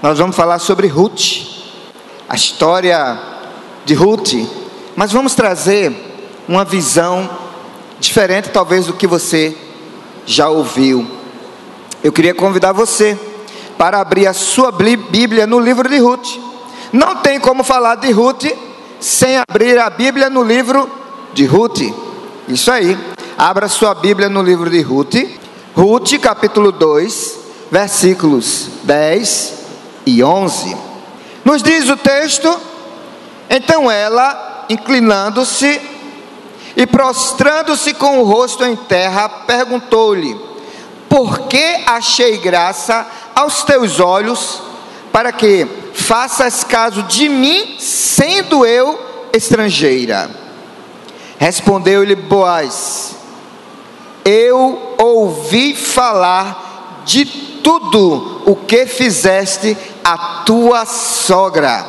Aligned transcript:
Nós 0.00 0.16
vamos 0.20 0.36
falar 0.36 0.60
sobre 0.60 0.86
Ruth, 0.86 1.42
a 2.28 2.36
história 2.36 3.18
de 3.84 3.94
Ruth, 3.94 4.34
mas 4.94 5.10
vamos 5.10 5.34
trazer 5.34 5.92
uma 6.46 6.64
visão 6.64 7.28
diferente, 7.98 8.48
talvez, 8.50 8.86
do 8.86 8.92
que 8.92 9.08
você 9.08 9.56
já 10.24 10.48
ouviu. 10.48 11.04
Eu 12.02 12.12
queria 12.12 12.32
convidar 12.32 12.70
você 12.70 13.18
para 13.76 14.00
abrir 14.00 14.28
a 14.28 14.32
sua 14.32 14.70
Bíblia 14.70 15.48
no 15.48 15.58
livro 15.58 15.88
de 15.88 15.98
Ruth. 15.98 16.28
Não 16.92 17.16
tem 17.16 17.40
como 17.40 17.64
falar 17.64 17.96
de 17.96 18.12
Ruth 18.12 18.44
sem 19.00 19.36
abrir 19.36 19.80
a 19.80 19.90
Bíblia 19.90 20.30
no 20.30 20.44
livro 20.44 20.88
de 21.34 21.44
Ruth. 21.44 21.80
Isso 22.46 22.70
aí. 22.70 22.96
Abra 23.36 23.68
sua 23.68 23.96
Bíblia 23.96 24.28
no 24.28 24.42
livro 24.42 24.70
de 24.70 24.80
Ruth. 24.80 25.16
Ruth, 25.74 26.20
capítulo 26.20 26.70
2, 26.70 27.38
versículos 27.72 28.68
10 28.84 29.57
e 30.08 30.24
11. 30.24 30.76
Nos 31.44 31.62
diz 31.62 31.88
o 31.88 31.96
texto: 31.96 32.58
Então 33.48 33.90
ela, 33.90 34.64
inclinando-se 34.68 35.80
e 36.76 36.86
prostrando-se 36.86 37.92
com 37.94 38.20
o 38.20 38.24
rosto 38.24 38.64
em 38.64 38.74
terra, 38.74 39.28
perguntou-lhe: 39.28 40.38
Por 41.08 41.40
que 41.40 41.82
achei 41.86 42.38
graça 42.38 43.06
aos 43.34 43.62
teus 43.62 44.00
olhos, 44.00 44.62
para 45.12 45.30
que 45.30 45.66
faças 45.92 46.64
caso 46.64 47.02
de 47.02 47.28
mim, 47.28 47.76
sendo 47.78 48.64
eu 48.64 48.98
estrangeira? 49.32 50.30
Respondeu-lhe 51.38 52.14
Boaz: 52.14 53.14
Eu 54.24 54.94
ouvi 54.98 55.74
falar 55.74 57.02
de 57.04 57.24
tudo 57.62 58.42
o 58.46 58.56
que 58.56 58.86
fizeste 58.86 59.76
a 60.08 60.42
tua 60.46 60.86
sogra, 60.86 61.84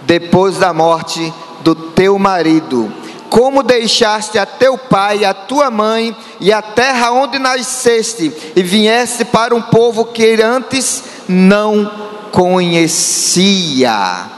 depois 0.00 0.56
da 0.56 0.72
morte 0.72 1.30
do 1.60 1.74
teu 1.74 2.18
marido. 2.18 2.90
Como 3.28 3.62
deixaste 3.62 4.38
a 4.38 4.46
teu 4.46 4.78
pai 4.78 5.26
a 5.26 5.34
tua 5.34 5.70
mãe 5.70 6.16
e 6.40 6.50
a 6.50 6.62
terra 6.62 7.12
onde 7.12 7.38
nasceste, 7.38 8.32
e 8.56 8.62
vieste 8.62 9.26
para 9.26 9.54
um 9.54 9.60
povo 9.60 10.06
que 10.06 10.40
antes 10.40 11.04
não 11.28 11.92
conhecia. 12.30 14.30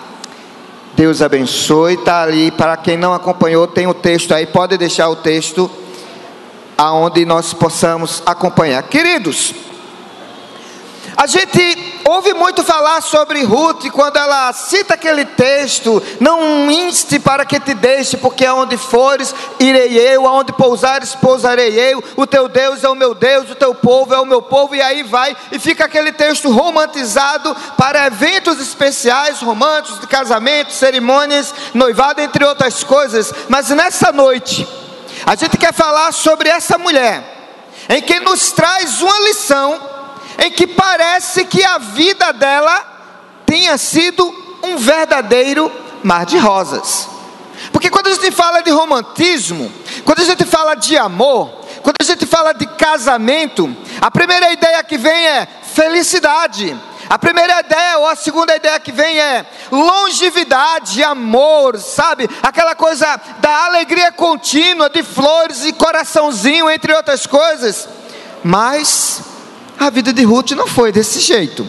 Deus 0.96 1.22
abençoe, 1.22 1.94
está 1.94 2.22
ali. 2.22 2.50
Para 2.50 2.76
quem 2.76 2.96
não 2.96 3.14
acompanhou, 3.14 3.68
tem 3.68 3.86
o 3.86 3.94
texto 3.94 4.34
aí, 4.34 4.44
pode 4.44 4.76
deixar 4.76 5.08
o 5.08 5.14
texto 5.14 5.70
aonde 6.76 7.24
nós 7.24 7.54
possamos 7.54 8.24
acompanhar. 8.26 8.82
Queridos, 8.82 9.54
a 11.16 11.26
gente 11.26 12.00
ouve 12.04 12.34
muito 12.34 12.64
falar 12.64 13.00
sobre 13.00 13.42
Ruth 13.44 13.90
quando 13.92 14.16
ela 14.16 14.52
cita 14.52 14.94
aquele 14.94 15.24
texto: 15.24 16.02
Não 16.18 16.70
inste 16.70 17.18
para 17.18 17.44
que 17.44 17.60
te 17.60 17.72
deixe, 17.74 18.16
porque 18.16 18.44
aonde 18.44 18.76
fores, 18.76 19.34
irei 19.60 19.96
eu, 19.98 20.26
aonde 20.26 20.52
pousares, 20.52 21.14
pousarei 21.14 21.78
eu. 21.78 22.02
O 22.16 22.26
teu 22.26 22.48
Deus 22.48 22.82
é 22.82 22.88
o 22.88 22.94
meu 22.94 23.14
Deus, 23.14 23.50
o 23.50 23.54
teu 23.54 23.74
povo 23.74 24.14
é 24.14 24.20
o 24.20 24.26
meu 24.26 24.42
povo, 24.42 24.74
e 24.74 24.82
aí 24.82 25.02
vai, 25.02 25.36
e 25.52 25.58
fica 25.58 25.84
aquele 25.84 26.12
texto 26.12 26.50
romantizado 26.50 27.54
para 27.76 28.06
eventos 28.06 28.60
especiais, 28.60 29.40
românticos, 29.40 30.00
de 30.00 30.06
casamento, 30.06 30.72
cerimônias, 30.72 31.54
noivado, 31.72 32.20
entre 32.20 32.44
outras 32.44 32.82
coisas. 32.82 33.32
Mas 33.48 33.70
nessa 33.70 34.10
noite, 34.10 34.66
a 35.24 35.36
gente 35.36 35.56
quer 35.56 35.72
falar 35.72 36.12
sobre 36.12 36.48
essa 36.48 36.76
mulher, 36.76 37.22
em 37.88 38.02
que 38.02 38.18
nos 38.20 38.50
traz 38.52 39.00
uma 39.00 39.20
lição 39.20 39.93
em 40.38 40.50
que 40.50 40.66
parece 40.66 41.44
que 41.44 41.64
a 41.64 41.78
vida 41.78 42.32
dela 42.32 42.94
tenha 43.46 43.76
sido 43.78 44.32
um 44.62 44.76
verdadeiro 44.76 45.70
mar 46.02 46.26
de 46.26 46.38
rosas. 46.38 47.08
Porque 47.72 47.90
quando 47.90 48.08
a 48.08 48.14
gente 48.14 48.30
fala 48.30 48.62
de 48.62 48.70
romantismo, 48.70 49.72
quando 50.04 50.20
a 50.20 50.24
gente 50.24 50.44
fala 50.44 50.74
de 50.74 50.96
amor, 50.96 51.64
quando 51.82 51.96
a 52.00 52.04
gente 52.04 52.26
fala 52.26 52.52
de 52.52 52.66
casamento, 52.66 53.74
a 54.00 54.10
primeira 54.10 54.52
ideia 54.52 54.82
que 54.84 54.96
vem 54.96 55.26
é 55.26 55.46
felicidade. 55.74 56.76
A 57.08 57.18
primeira 57.18 57.60
ideia 57.60 57.98
ou 57.98 58.06
a 58.06 58.16
segunda 58.16 58.56
ideia 58.56 58.80
que 58.80 58.90
vem 58.90 59.18
é 59.18 59.44
longevidade, 59.70 61.04
amor, 61.04 61.78
sabe? 61.78 62.28
Aquela 62.42 62.74
coisa 62.74 63.20
da 63.40 63.66
alegria 63.66 64.10
contínua, 64.10 64.88
de 64.88 65.02
flores 65.02 65.64
e 65.66 65.72
coraçãozinho, 65.72 66.70
entre 66.70 66.94
outras 66.94 67.26
coisas. 67.26 67.86
Mas 68.42 69.20
a 69.78 69.90
vida 69.90 70.12
de 70.12 70.24
Ruth 70.24 70.52
não 70.52 70.66
foi 70.66 70.92
desse 70.92 71.20
jeito. 71.20 71.66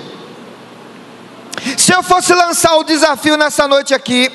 Se 1.77 1.93
eu 1.93 2.03
fosse 2.03 2.33
lançar 2.33 2.75
o 2.77 2.83
desafio 2.83 3.37
nessa 3.37 3.67
noite 3.67 3.93
aqui, 3.93 4.31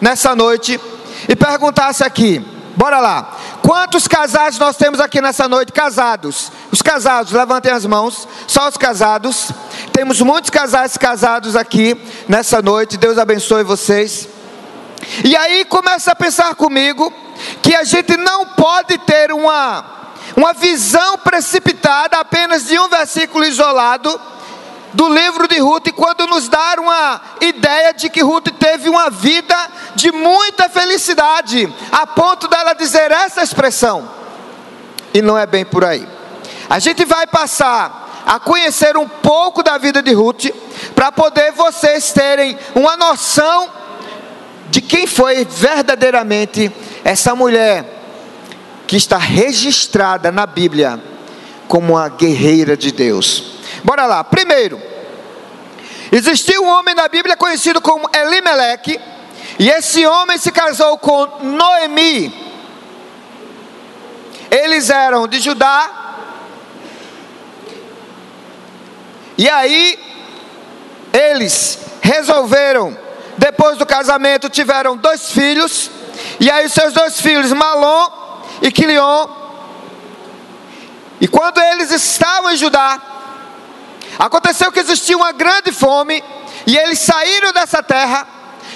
nessa 0.00 0.34
noite, 0.34 0.80
e 1.28 1.36
perguntasse 1.36 2.02
aqui, 2.02 2.44
bora 2.76 2.98
lá, 2.98 3.36
quantos 3.62 4.08
casais 4.08 4.58
nós 4.58 4.76
temos 4.76 5.00
aqui 5.00 5.20
nessa 5.20 5.46
noite? 5.46 5.72
Casados. 5.72 6.50
Os 6.72 6.80
casados, 6.80 7.32
levantem 7.32 7.72
as 7.72 7.84
mãos, 7.84 8.26
só 8.46 8.68
os 8.68 8.76
casados. 8.76 9.50
Temos 9.92 10.20
muitos 10.20 10.50
casais 10.50 10.96
casados 10.96 11.56
aqui 11.56 12.00
nessa 12.28 12.62
noite, 12.62 12.96
Deus 12.96 13.18
abençoe 13.18 13.62
vocês. 13.62 14.28
E 15.24 15.36
aí 15.36 15.64
começa 15.64 16.12
a 16.12 16.16
pensar 16.16 16.54
comigo 16.54 17.12
que 17.62 17.74
a 17.74 17.84
gente 17.84 18.16
não 18.16 18.46
pode 18.46 18.98
ter 18.98 19.32
uma 19.32 19.99
uma 20.36 20.52
visão 20.52 21.18
precipitada 21.18 22.18
apenas 22.18 22.66
de 22.66 22.78
um 22.78 22.88
versículo 22.88 23.44
isolado 23.44 24.20
do 24.92 25.08
livro 25.08 25.46
de 25.46 25.58
Ruth, 25.58 25.92
quando 25.94 26.26
nos 26.26 26.48
dá 26.48 26.74
uma 26.78 27.20
ideia 27.40 27.92
de 27.92 28.10
que 28.10 28.22
Ruth 28.22 28.48
teve 28.58 28.88
uma 28.88 29.08
vida 29.10 29.56
de 29.94 30.10
muita 30.10 30.68
felicidade, 30.68 31.72
a 31.92 32.06
ponto 32.06 32.48
dela 32.48 32.72
dizer 32.72 33.10
essa 33.10 33.42
expressão. 33.42 34.08
E 35.14 35.22
não 35.22 35.38
é 35.38 35.46
bem 35.46 35.64
por 35.64 35.84
aí. 35.84 36.06
A 36.68 36.78
gente 36.78 37.04
vai 37.04 37.26
passar 37.26 38.22
a 38.26 38.38
conhecer 38.38 38.96
um 38.96 39.08
pouco 39.08 39.62
da 39.62 39.78
vida 39.78 40.02
de 40.02 40.12
Ruth, 40.12 40.46
para 40.94 41.12
poder 41.12 41.52
vocês 41.52 42.12
terem 42.12 42.58
uma 42.74 42.96
noção 42.96 43.68
de 44.68 44.80
quem 44.80 45.06
foi 45.06 45.44
verdadeiramente 45.44 46.70
essa 47.04 47.34
mulher 47.34 47.99
que 48.90 48.96
está 48.96 49.18
registrada 49.18 50.32
na 50.32 50.44
Bíblia 50.46 51.00
como 51.68 51.92
uma 51.92 52.08
guerreira 52.08 52.76
de 52.76 52.90
Deus. 52.90 53.52
Bora 53.84 54.04
lá. 54.04 54.24
Primeiro, 54.24 54.82
existiu 56.10 56.64
um 56.64 56.66
homem 56.66 56.92
na 56.92 57.06
Bíblia 57.06 57.36
conhecido 57.36 57.80
como 57.80 58.10
Elimeleque, 58.12 58.98
e 59.60 59.70
esse 59.70 60.04
homem 60.04 60.38
se 60.38 60.50
casou 60.50 60.98
com 60.98 61.24
Noemi. 61.40 62.34
Eles 64.50 64.90
eram 64.90 65.28
de 65.28 65.38
Judá. 65.38 65.88
E 69.38 69.48
aí 69.48 70.00
eles 71.12 71.78
resolveram, 72.00 72.98
depois 73.38 73.78
do 73.78 73.86
casamento, 73.86 74.50
tiveram 74.50 74.96
dois 74.96 75.30
filhos. 75.30 75.92
E 76.40 76.50
aí 76.50 76.68
seus 76.68 76.92
dois 76.92 77.20
filhos, 77.20 77.52
Malom 77.52 78.29
e 78.62 78.70
Quilion. 78.70 79.26
E 81.20 81.28
quando 81.28 81.60
eles 81.60 81.90
estavam 81.90 82.50
em 82.50 82.56
Judá, 82.56 83.00
aconteceu 84.18 84.72
que 84.72 84.80
existia 84.80 85.16
uma 85.16 85.32
grande 85.32 85.72
fome, 85.72 86.22
e 86.66 86.76
eles 86.76 86.98
saíram 86.98 87.52
dessa 87.52 87.82
terra 87.82 88.26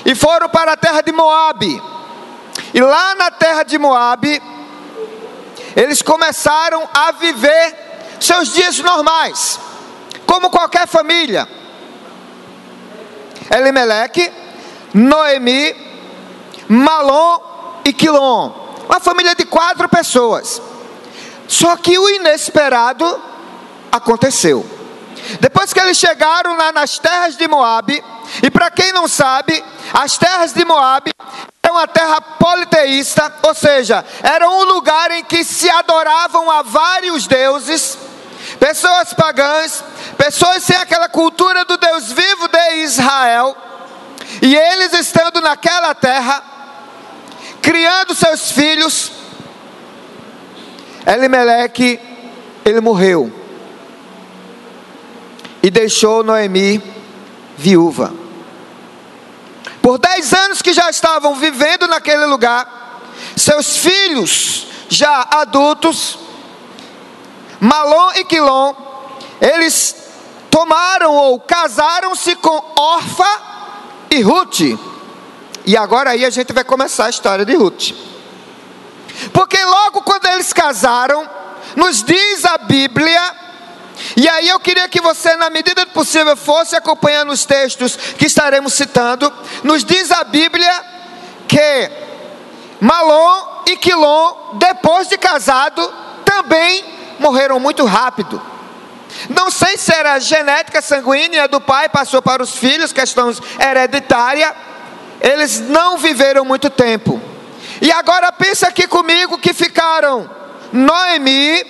e 0.05 0.15
foram 0.15 0.49
para 0.49 0.73
a 0.73 0.77
terra 0.77 1.01
de 1.01 1.13
Moabe. 1.13 1.83
E 2.73 2.81
lá 2.81 3.15
na 3.15 3.31
terra 3.31 3.63
de 3.63 3.79
Moabe, 3.79 4.43
eles 5.77 6.03
começaram 6.03 6.89
a 6.93 7.13
viver 7.13 8.17
seus 8.21 8.53
dias 8.53 8.79
normais, 8.79 9.59
como 10.27 10.51
qualquer 10.51 10.87
família. 10.87 11.49
Elimeleque, 13.51 14.31
Noemi, 14.93 15.75
Malom 16.69 17.39
e 17.85 17.93
Quilom. 17.93 18.64
Uma 18.89 19.01
família 19.01 19.35
de 19.35 19.45
quatro 19.45 19.89
pessoas. 19.89 20.61
Só 21.49 21.77
que 21.77 21.99
o 21.99 22.09
inesperado 22.09 23.23
aconteceu. 23.91 24.65
Depois 25.41 25.73
que 25.73 25.81
eles 25.81 25.97
chegaram 25.97 26.57
lá 26.57 26.73
nas 26.73 26.99
terras 26.99 27.37
de 27.37 27.49
Moabe, 27.49 28.03
e 28.43 28.51
para 28.51 28.71
quem 28.71 28.93
não 28.93 29.09
sabe, 29.09 29.63
as 29.93 30.19
terras 30.19 30.53
de 30.53 30.65
Moabe 30.65 31.13
eram 31.63 31.77
uma 31.77 31.89
terra 31.89 32.21
politeísta, 32.21 33.33
ou 33.43 33.55
seja, 33.55 34.05
era 34.23 34.49
um 34.49 34.65
lugar 34.65 35.11
em 35.13 35.25
que 35.25 35.45
se 35.45 35.69
adoravam 35.71 36.51
a 36.51 36.63
vários 36.63 37.27
deuses, 37.27 37.97
pessoas 38.59 39.15
pagãs, 39.15 39.83
pessoas 40.19 40.63
sem 40.63 40.77
aquela 40.77 41.09
cultura 41.09 41.65
do 41.65 41.77
Deus 41.77 42.13
vivo 42.13 42.49
de 42.49 42.75
Israel, 42.83 43.57
e 44.43 44.55
eles 44.55 44.93
estando 44.93 45.41
naquela 45.41 45.95
terra, 45.95 46.43
criando 47.65 48.15
seus 48.15 48.51
filhos, 48.51 49.11
Elimeleque, 51.07 51.99
ele 52.63 52.79
morreu. 52.79 53.33
E 55.63 55.71
deixou 55.71 56.23
Noemi 56.23 56.83
viúva. 57.57 58.13
Por 59.81 59.97
dez 59.97 60.35
anos 60.35 60.61
que 60.61 60.75
já 60.75 60.91
estavam 60.91 61.37
vivendo 61.37 61.89
naquele 61.89 62.27
lugar, 62.27 63.01
seus 63.35 63.79
filhos 63.79 64.67
já 64.91 65.27
adultos, 65.31 66.19
Malom 67.59 68.13
e 68.17 68.25
Quilom, 68.25 68.75
eles 69.41 69.97
tomaram 70.51 71.15
ou 71.15 71.41
casaram-se 71.41 72.37
com 72.37 72.63
Orfa 72.77 73.41
e 74.11 74.21
Ruth. 74.21 74.94
E 75.67 75.77
agora 75.77 76.11
aí 76.11 76.25
a 76.25 76.31
gente 76.31 76.53
vai 76.53 76.65
começar 76.65 77.07
a 77.07 77.11
história 77.11 77.45
de 77.45 77.55
Ruth. 77.55 77.93
Porque 79.33 79.63
logo 79.65 80.03
quando 80.03 80.27
eles 80.27 80.53
casaram, 80.53 81.29
nos 81.77 82.03
diz 82.03 82.45
a 82.45 82.59
Bíblia, 82.59 83.35
e 84.17 84.29
aí 84.29 84.49
eu 84.49 84.61
queria 84.61 84.89
que 84.89 85.01
você, 85.01 85.37
na 85.37 85.51
medida 85.51 85.85
do 85.85 85.93
possível, 85.93 86.37
fosse 86.37 86.77
acompanhando 86.77 87.33
os 87.33 87.45
textos 87.45 87.97
que 87.97 88.27
estaremos 88.27 88.75
citando. 88.75 89.33
Nos 89.63 89.85
diz 89.85 90.11
a 90.11 90.25
Bíblia 90.25 90.85
que 91.49 91.91
Malom 92.81 93.63
e 93.67 93.77
Quilom, 93.77 94.57
depois 94.59 95.09
de 95.09 95.17
casado, 95.17 95.93
também 96.25 96.85
morreram 97.19 97.59
muito 97.59 97.85
rápido. 97.85 98.41
Não 99.29 99.51
sei 99.51 99.77
se 99.77 99.95
era 99.95 100.19
genética 100.19 100.83
sanguínea 100.83 101.47
do 101.47 101.61
pai, 101.61 101.89
passou 101.89 102.21
para 102.21 102.43
os 102.43 102.57
filhos, 102.57 102.93
questão 102.93 103.33
hereditária. 103.61 104.55
Eles 105.21 105.61
não 105.61 105.99
viveram 105.99 106.45
muito 106.45 106.69
tempo. 106.71 107.21
E 107.81 107.91
agora 107.93 108.33
pensa 108.33 108.69
aqui 108.69 108.87
comigo 108.87 109.39
que 109.39 109.53
ficaram 109.53 110.29
Noemi, 110.73 111.65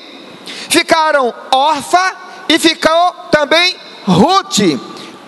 ficaram 0.68 1.32
Orfa 1.50 2.16
e 2.48 2.58
ficou 2.58 3.12
também 3.30 3.76
Ruth, 4.06 4.58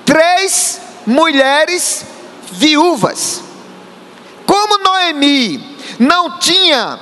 três 0.04 0.80
mulheres 1.06 2.04
viúvas. 2.52 3.42
Como 4.44 4.78
Noemi 4.78 5.76
não 5.98 6.38
tinha 6.38 6.98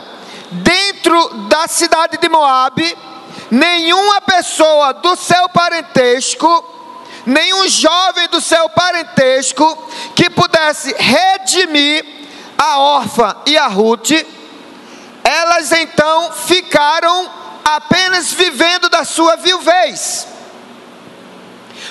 dentro 0.50 1.28
da 1.48 1.66
cidade 1.66 2.16
de 2.18 2.28
Moabe 2.28 2.96
nenhuma 3.50 4.20
pessoa 4.20 4.92
do 4.94 5.16
seu 5.16 5.48
parentesco, 5.48 6.64
nenhum 7.26 7.68
jovem 7.68 8.28
do 8.28 8.40
seu 8.40 8.68
parentesco 8.68 9.90
que 10.14 10.28
pudesse 10.30 10.94
redimir 10.98 12.04
a 12.58 12.78
órfã 12.78 13.36
e 13.46 13.56
a 13.56 13.66
Ruth, 13.66 14.12
elas 15.22 15.72
então 15.72 16.32
ficaram 16.32 17.30
apenas 17.64 18.32
vivendo 18.32 18.88
da 18.88 19.04
sua 19.04 19.36
viuvez. 19.36 20.28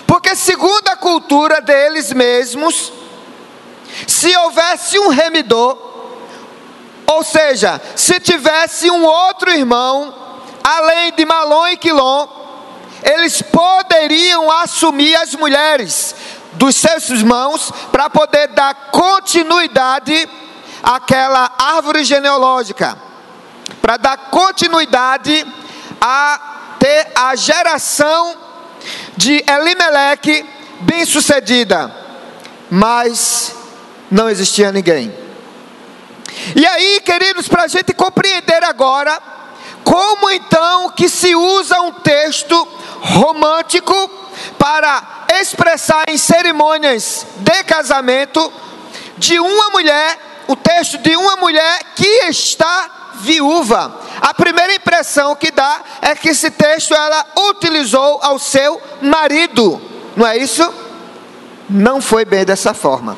Porque, 0.05 0.35
segundo 0.35 0.87
a 0.89 0.95
cultura 0.95 1.61
deles 1.61 2.13
mesmos, 2.13 2.91
se 4.07 4.35
houvesse 4.37 4.99
um 4.99 5.09
remidor, 5.09 5.77
ou 7.07 7.23
seja, 7.23 7.81
se 7.95 8.19
tivesse 8.19 8.89
um 8.89 9.03
outro 9.03 9.51
irmão, 9.51 10.13
além 10.63 11.11
de 11.13 11.25
Malom 11.25 11.67
e 11.67 11.77
Quilom, 11.77 12.42
eles 13.03 13.41
poderiam 13.41 14.51
assumir 14.51 15.15
as 15.15 15.33
mulheres 15.35 16.15
dos 16.53 16.75
seus 16.75 17.09
irmãos 17.09 17.71
para 17.91 18.09
poder 18.09 18.47
dar 18.49 18.73
continuidade 18.91 20.29
àquela 20.81 21.51
árvore 21.57 22.03
genealógica, 22.03 22.97
para 23.81 23.97
dar 23.97 24.17
continuidade 24.29 25.45
a 25.99 26.75
ter 26.79 27.11
a 27.15 27.35
geração 27.35 28.37
de 29.15 29.43
Elimeleque 29.47 30.45
bem 30.81 31.05
sucedida, 31.05 31.93
mas 32.69 33.55
não 34.11 34.29
existia 34.29 34.71
ninguém. 34.71 35.13
E 36.55 36.65
aí, 36.65 37.01
queridos, 37.01 37.47
para 37.47 37.63
a 37.63 37.67
gente 37.67 37.93
compreender 37.93 38.63
agora, 38.63 39.17
como 39.83 40.29
então 40.29 40.89
que 40.89 41.07
se 41.07 41.35
usa 41.35 41.79
um 41.81 41.91
texto 41.91 42.67
romântico 43.03 44.09
para 44.57 45.25
expressar 45.41 46.05
em 46.07 46.17
cerimônias 46.17 47.27
de 47.37 47.63
casamento 47.65 48.51
de 49.17 49.39
uma 49.39 49.69
mulher, 49.71 50.17
o 50.47 50.55
texto 50.55 50.97
de 50.99 51.15
uma 51.15 51.35
mulher 51.35 51.83
que 51.95 52.07
está 52.29 53.11
viúva. 53.15 53.99
A 54.21 54.33
primeira 54.33 54.73
impressão 54.73 55.35
que 55.35 55.51
dá 55.51 55.81
é 56.01 56.15
que 56.15 56.29
esse 56.29 56.49
texto 56.49 56.93
ela 56.93 57.25
utilizou 57.49 58.19
ao 58.21 58.39
seu 58.39 58.81
marido, 59.01 59.81
não 60.15 60.25
é 60.25 60.37
isso? 60.37 60.73
Não 61.69 62.01
foi 62.01 62.23
bem 62.23 62.45
dessa 62.45 62.73
forma. 62.73 63.17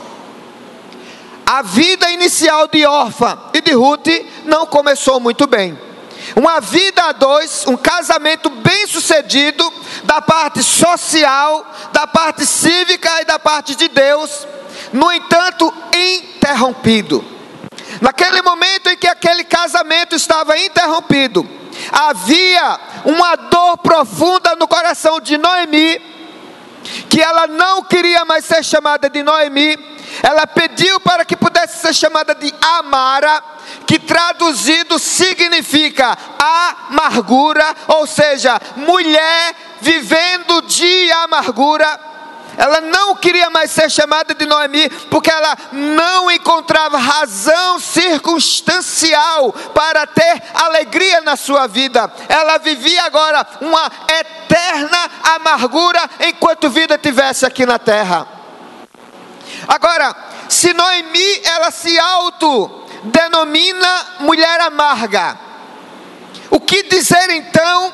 A 1.45 1.61
vida 1.61 2.09
inicial 2.09 2.67
de 2.67 2.85
Orfa 2.85 3.37
e 3.53 3.61
de 3.61 3.73
Ruth 3.73 4.07
não 4.45 4.65
começou 4.65 5.19
muito 5.19 5.45
bem. 5.45 5.84
Uma 6.35 6.61
vida 6.61 7.03
a 7.03 7.11
dois, 7.11 7.65
um 7.67 7.75
casamento 7.75 8.49
bem 8.49 8.87
sucedido, 8.87 9.71
da 10.03 10.21
parte 10.21 10.63
social, 10.63 11.65
da 11.91 12.07
parte 12.07 12.45
cívica 12.45 13.21
e 13.21 13.25
da 13.25 13.37
parte 13.37 13.75
de 13.75 13.87
Deus, 13.87 14.47
no 14.93 15.11
entanto, 15.11 15.73
interrompido. 15.93 17.23
Naquele 18.01 18.41
momento 18.41 18.89
em 18.89 18.97
que 18.97 19.07
aquele 19.07 19.43
casamento 19.43 20.15
estava 20.15 20.57
interrompido, 20.57 21.47
havia 21.91 22.79
uma 23.05 23.35
dor 23.35 23.77
profunda 23.77 24.55
no 24.55 24.67
coração 24.67 25.19
de 25.19 25.37
Noemi, 25.37 26.01
que 27.09 27.21
ela 27.21 27.47
não 27.47 27.83
queria 27.83 28.25
mais 28.25 28.45
ser 28.45 28.63
chamada 28.63 29.09
de 29.09 29.23
Noemi, 29.23 29.94
ela 30.23 30.45
pediu 30.47 30.99
para 30.99 31.25
que 31.25 31.35
pudesse 31.35 31.79
ser 31.79 31.93
chamada 31.93 32.33
de 32.35 32.53
Amara, 32.61 33.43
que 33.85 33.99
traduzido 33.99 34.99
significa 34.99 36.17
amargura, 36.37 37.75
ou 37.87 38.05
seja, 38.07 38.59
mulher 38.75 39.55
vivendo 39.81 40.61
de 40.61 41.11
amargura. 41.11 41.99
Ela 42.57 42.79
não 42.79 43.15
queria 43.15 43.49
mais 43.49 43.69
ser 43.69 43.89
chamada 43.91 44.33
de 44.33 44.45
Noemi, 44.45 44.89
porque 45.09 45.29
ela 45.29 45.57
não 45.73 46.31
encontrava 46.31 46.97
razão 46.97 47.79
circunstancial 47.79 49.51
para 49.73 50.07
ter 50.07 50.41
alegria 50.53 51.19
na 51.21 51.35
sua 51.35 51.67
vida. 51.67 52.09
Ela 52.29 52.57
vivia 52.57 53.03
agora 53.03 53.45
uma 53.59 53.91
eterna 54.07 55.11
amargura 55.35 56.09
enquanto 56.21 56.69
vida 56.69 56.97
tivesse 56.97 57.45
aqui 57.45 57.65
na 57.65 57.77
terra. 57.77 58.44
Agora, 59.67 60.15
se 60.49 60.73
Noemi 60.73 61.41
ela 61.43 61.71
se 61.71 61.97
auto 61.97 62.83
denomina 63.03 64.05
mulher 64.19 64.61
amarga, 64.61 65.37
o 66.49 66.59
que 66.59 66.83
dizer 66.83 67.29
então 67.31 67.93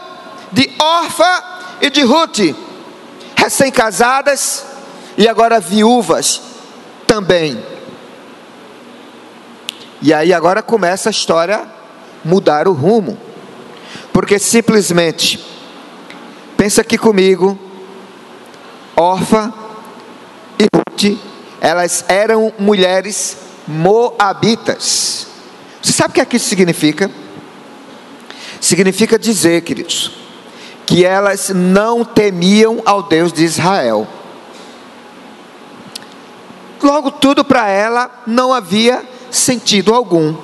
de 0.52 0.72
Orfa 0.80 1.44
e 1.82 1.90
de 1.90 2.02
Ruth? 2.02 2.40
recém-casadas 3.42 4.64
e 5.18 5.28
agora 5.28 5.60
viúvas 5.60 6.42
também. 7.08 7.64
E 10.00 10.14
aí 10.14 10.32
agora 10.32 10.62
começa 10.62 11.10
a 11.10 11.12
história 11.12 11.68
mudar 12.24 12.68
o 12.68 12.74
rumo. 12.74 13.18
Porque 14.14 14.38
simplesmente 14.38 15.44
pensa 16.56 16.82
aqui 16.82 17.00
comigo, 17.00 17.58
Orfa 18.96 19.52
e 20.60 20.68
Ruth, 20.76 21.18
elas 21.62 22.04
eram 22.08 22.52
mulheres 22.58 23.38
moabitas. 23.68 25.28
Você 25.82 25.92
sabe 25.94 26.10
o 26.10 26.14
que, 26.16 26.22
é 26.22 26.26
que 26.26 26.38
isso 26.38 26.50
significa? 26.50 27.10
Significa 28.60 29.18
dizer, 29.18 29.62
queridos, 29.62 30.12
que 30.88 31.06
elas 31.06 31.50
não 31.50 32.04
temiam 32.04 32.82
ao 32.84 33.04
Deus 33.04 33.32
de 33.32 33.44
Israel. 33.44 34.08
Logo, 36.82 37.12
tudo 37.12 37.46
para 37.46 37.70
ela 37.70 38.10
não 38.26 38.52
havia 38.52 39.04
sentido 39.30 39.94
algum. 39.94 40.36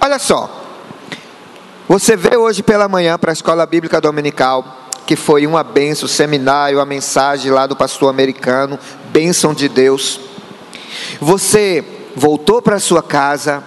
Olha 0.00 0.18
só, 0.18 0.50
você 1.86 2.16
vê 2.16 2.36
hoje 2.38 2.62
pela 2.62 2.88
manhã 2.88 3.18
para 3.18 3.32
a 3.32 3.34
escola 3.34 3.66
bíblica 3.66 4.00
dominical, 4.00 4.79
que 5.10 5.16
foi 5.16 5.44
uma 5.44 5.64
benção, 5.64 6.08
seminário, 6.08 6.78
a 6.78 6.86
mensagem 6.86 7.50
lá 7.50 7.66
do 7.66 7.74
pastor 7.74 8.08
americano, 8.08 8.78
bênção 9.10 9.52
de 9.52 9.68
Deus. 9.68 10.20
Você 11.20 11.84
voltou 12.14 12.62
para 12.62 12.78
sua 12.78 13.02
casa, 13.02 13.60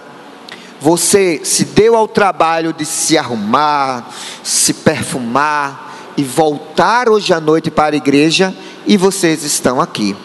você 0.80 1.42
se 1.44 1.66
deu 1.66 1.96
ao 1.96 2.08
trabalho 2.08 2.72
de 2.72 2.86
se 2.86 3.18
arrumar, 3.18 4.08
se 4.42 4.72
perfumar 4.72 6.14
e 6.16 6.24
voltar 6.24 7.10
hoje 7.10 7.34
à 7.34 7.40
noite 7.40 7.70
para 7.70 7.94
a 7.94 7.98
igreja 7.98 8.56
e 8.86 8.96
vocês 8.96 9.44
estão 9.44 9.82
aqui. 9.82 10.16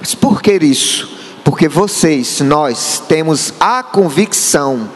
Mas 0.00 0.16
por 0.16 0.42
que 0.42 0.52
isso? 0.56 1.08
Porque 1.44 1.68
vocês, 1.68 2.40
nós, 2.40 3.00
temos 3.06 3.54
a 3.60 3.84
convicção, 3.84 4.90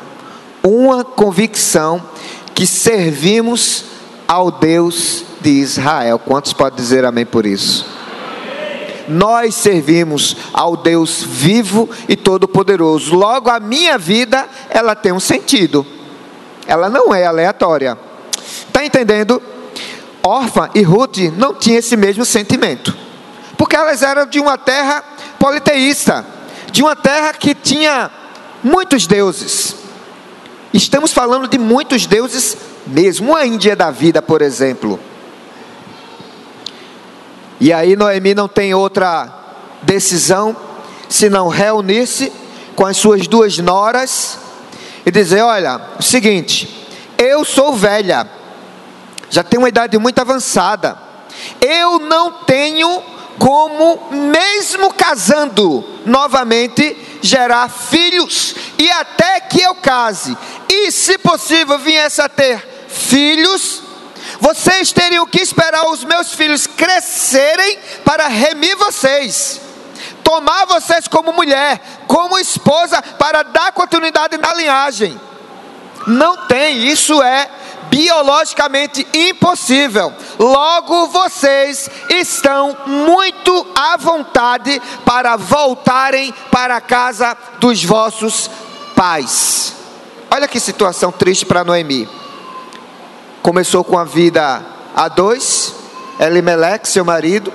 uma 0.64 1.04
convicção, 1.04 2.02
que 2.56 2.66
servimos 2.66 3.92
ao 4.26 4.50
Deus 4.50 5.24
de 5.40 5.50
Israel. 5.50 6.18
Quantos 6.18 6.52
podem 6.52 6.76
dizer 6.76 7.04
amém 7.04 7.26
por 7.26 7.46
isso? 7.46 8.02
nós 9.08 9.54
servimos 9.54 10.36
ao 10.52 10.76
Deus 10.76 11.22
vivo 11.22 11.88
e 12.08 12.16
todo-poderoso. 12.16 13.14
Logo, 13.14 13.50
a 13.50 13.60
minha 13.60 13.98
vida, 13.98 14.48
ela 14.70 14.94
tem 14.94 15.12
um 15.12 15.20
sentido. 15.20 15.86
Ela 16.66 16.88
não 16.88 17.14
é 17.14 17.26
aleatória. 17.26 17.98
Está 18.66 18.84
entendendo? 18.84 19.42
Orfa 20.22 20.70
e 20.74 20.82
Ruth 20.82 21.18
não 21.36 21.54
tinham 21.54 21.78
esse 21.78 21.96
mesmo 21.96 22.24
sentimento. 22.24 22.96
Porque 23.56 23.76
elas 23.76 24.02
eram 24.02 24.26
de 24.26 24.40
uma 24.40 24.56
terra 24.56 25.02
politeísta, 25.38 26.24
de 26.70 26.82
uma 26.82 26.96
terra 26.96 27.32
que 27.32 27.54
tinha 27.54 28.10
muitos 28.62 29.06
deuses. 29.06 29.76
Estamos 30.72 31.12
falando 31.12 31.48
de 31.48 31.58
muitos 31.58 32.06
deuses 32.06 32.56
mesmo. 32.92 33.34
A 33.34 33.46
Índia 33.46 33.74
da 33.74 33.90
vida, 33.90 34.20
por 34.20 34.42
exemplo. 34.42 35.00
E 37.58 37.72
aí 37.72 37.96
Noemi 37.96 38.34
não 38.34 38.48
tem 38.48 38.74
outra 38.74 39.32
decisão 39.82 40.56
senão 41.08 41.48
reunir-se 41.48 42.32
com 42.74 42.84
as 42.84 42.96
suas 42.96 43.26
duas 43.26 43.58
noras 43.58 44.38
e 45.06 45.10
dizer: 45.10 45.42
Olha, 45.42 45.80
o 45.98 46.02
seguinte, 46.02 46.88
eu 47.16 47.44
sou 47.44 47.72
velha, 47.74 48.28
já 49.30 49.42
tenho 49.42 49.62
uma 49.62 49.68
idade 49.68 49.96
muito 49.98 50.18
avançada, 50.18 50.98
eu 51.60 51.98
não 52.00 52.32
tenho 52.44 53.02
como, 53.38 54.08
mesmo 54.10 54.92
casando 54.92 55.84
novamente, 56.04 56.96
gerar 57.22 57.68
filhos, 57.68 58.54
e 58.78 58.90
até 58.90 59.40
que 59.40 59.62
eu 59.62 59.74
case, 59.76 60.36
e 60.68 60.90
se 60.90 61.16
possível 61.18 61.78
viesse 61.78 62.20
a 62.20 62.28
ter 62.28 62.71
filhos, 62.92 63.82
vocês 64.40 64.92
teriam 64.92 65.26
que 65.26 65.40
esperar 65.40 65.86
os 65.86 66.04
meus 66.04 66.32
filhos 66.32 66.66
crescerem 66.66 67.78
para 68.04 68.28
remir 68.28 68.76
vocês, 68.76 69.60
tomar 70.22 70.66
vocês 70.66 71.08
como 71.08 71.32
mulher, 71.32 71.80
como 72.06 72.38
esposa, 72.38 73.00
para 73.02 73.42
dar 73.42 73.72
continuidade 73.72 74.36
na 74.36 74.54
linhagem. 74.54 75.20
Não 76.06 76.36
tem, 76.46 76.88
isso 76.88 77.22
é 77.22 77.48
biologicamente 77.88 79.06
impossível. 79.12 80.12
Logo, 80.38 81.08
vocês 81.08 81.90
estão 82.08 82.76
muito 82.86 83.66
à 83.74 83.96
vontade 83.96 84.80
para 85.04 85.36
voltarem 85.36 86.32
para 86.50 86.76
a 86.76 86.80
casa 86.80 87.36
dos 87.60 87.84
vossos 87.84 88.50
pais. 88.96 89.74
Olha 90.30 90.48
que 90.48 90.58
situação 90.58 91.12
triste 91.12 91.44
para 91.44 91.62
Noemi. 91.62 92.21
Começou 93.42 93.82
com 93.82 93.98
a 93.98 94.04
vida 94.04 94.64
a 94.94 95.08
dois, 95.08 95.74
Elimelec, 96.20 96.86
seu 96.86 97.04
marido. 97.04 97.52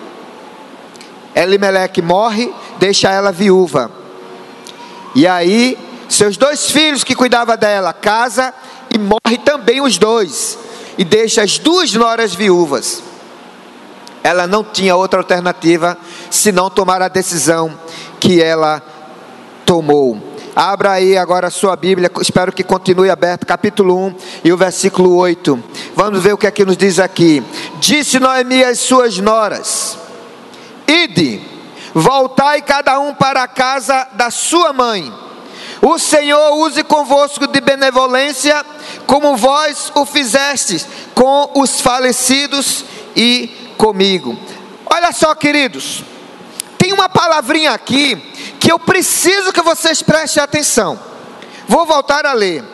Elimelec 1.34 2.02
morre, 2.02 2.54
deixa 2.78 3.10
ela 3.10 3.32
viúva. 3.32 3.90
E 5.16 5.26
aí, 5.26 5.78
seus 6.10 6.36
dois 6.36 6.70
filhos 6.70 7.06
que 7.06 7.16
cuidava 7.16 7.56
dela, 7.56 7.94
casa 7.94 8.54
e 8.94 8.98
morre 8.98 9.38
também 9.46 9.80
os 9.80 9.98
dois, 9.98 10.60
e 10.98 11.06
deixa 11.06 11.42
as 11.42 11.58
duas 11.58 11.94
noras 11.94 12.36
viúvas. 12.36 13.02
Ela 14.22 14.46
não 14.46 14.66
tinha 14.66 14.94
outra 14.94 15.22
alternativa 15.22 15.98
senão 16.30 16.70
tomar 16.70 17.02
a 17.02 17.08
decisão 17.08 17.74
que 18.20 18.42
ela 18.42 18.82
tomou. 19.66 20.22
Abra 20.60 20.94
aí 20.94 21.16
agora 21.16 21.50
a 21.50 21.52
sua 21.52 21.76
Bíblia, 21.76 22.10
espero 22.20 22.52
que 22.52 22.64
continue 22.64 23.12
aberto, 23.12 23.46
capítulo 23.46 23.96
1 24.08 24.16
e 24.44 24.52
o 24.52 24.58
versículo 24.58 25.16
8. 25.16 25.64
Vamos 25.96 26.24
ver 26.24 26.34
o 26.34 26.38
que 26.38 26.48
é 26.48 26.52
que 26.52 26.66
nos 26.66 26.76
diz 26.76 26.98
aqui. 26.98 27.44
Disse 27.80 28.20
Noemi 28.20 28.64
às 28.64 28.80
suas 28.80 29.20
noras: 29.20 29.96
Ide, 30.88 31.44
voltai 31.94 32.64
cada 32.64 33.00
um 33.00 33.14
para 33.14 33.44
a 33.44 33.48
casa 33.48 34.08
da 34.14 34.32
sua 34.32 34.74
mãe. 34.74 35.14
O 35.80 36.00
Senhor 36.00 36.56
use 36.56 36.84
convosco 36.84 37.46
de 37.46 37.62
benevolência 37.62 38.66
como 39.06 39.38
vós 39.38 39.92
o 39.94 40.08
fizestes 40.08 40.88
com 41.14 41.52
os 41.54 41.82
falecidos 41.82 42.84
e 43.16 43.76
comigo. 43.78 44.36
Olha 44.88 45.12
só, 45.12 45.36
queridos, 45.36 46.04
tem 46.80 46.94
uma 46.94 47.08
palavrinha 47.08 47.74
aqui 47.74 48.34
que 48.68 48.72
eu 48.74 48.78
preciso 48.78 49.54
que 49.54 49.62
vocês 49.62 50.02
prestem 50.02 50.44
atenção. 50.44 51.00
Vou 51.70 51.86
voltar 51.86 52.26
a 52.26 52.34
ler. 52.34 52.66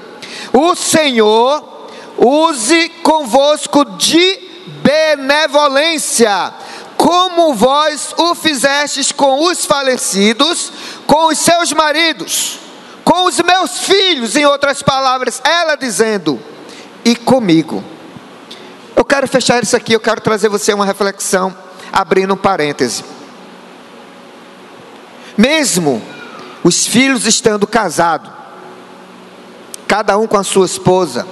O 0.51 0.73
Senhor 0.73 1.87
use 2.17 2.89
convosco 3.03 3.85
de 3.85 4.39
benevolência, 4.81 6.51
como 6.97 7.53
vós 7.53 8.11
o 8.17 8.33
fizestes 8.33 9.11
com 9.11 9.43
os 9.43 9.67
falecidos, 9.67 10.73
com 11.05 11.27
os 11.27 11.37
seus 11.37 11.71
maridos 11.71 12.57
com 13.03 13.25
os 13.25 13.37
meus 13.41 13.79
filhos, 13.79 14.35
em 14.37 14.45
outras 14.45 14.81
palavras, 14.81 15.41
ela 15.43 15.75
dizendo, 15.75 16.39
e 17.03 17.15
comigo. 17.17 17.83
Eu 18.95 19.03
quero 19.03 19.27
fechar 19.27 19.61
isso 19.61 19.75
aqui, 19.75 19.93
eu 19.93 19.99
quero 19.99 20.21
trazer 20.21 20.47
você 20.47 20.73
uma 20.73 20.85
reflexão, 20.85 21.55
abrindo 21.91 22.33
um 22.33 22.37
parêntese. 22.37 23.03
Mesmo 25.37 26.01
os 26.63 26.85
filhos 26.85 27.25
estando 27.25 27.67
casados, 27.67 28.31
cada 29.87 30.17
um 30.17 30.27
com 30.27 30.37
a 30.37 30.43
sua 30.43 30.65
esposa, 30.65 31.27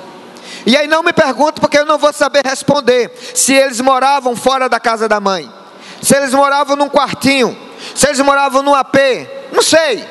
e 0.65 0.77
aí 0.77 0.88
não 0.88 1.01
me 1.01 1.13
pergunte, 1.13 1.60
porque 1.60 1.77
eu 1.77 1.86
não 1.86 1.98
vou 1.98 2.13
saber 2.13 2.46
responder 2.46 3.12
se 3.34 3.53
eles 3.53 3.79
moravam 3.79 4.36
fora 4.36 4.70
da 4.70 4.79
casa 4.79 5.08
da 5.08 5.20
mãe, 5.20 5.51
se 6.01 6.15
eles 6.15 6.34
moravam 6.34 6.75
num 6.75 6.89
quartinho, 6.89 7.58
se 7.96 8.08
eles 8.08 8.20
moravam 8.20 8.62
num 8.62 8.75
AP, 8.75 8.96
não 9.51 9.62
sei. 9.62 10.05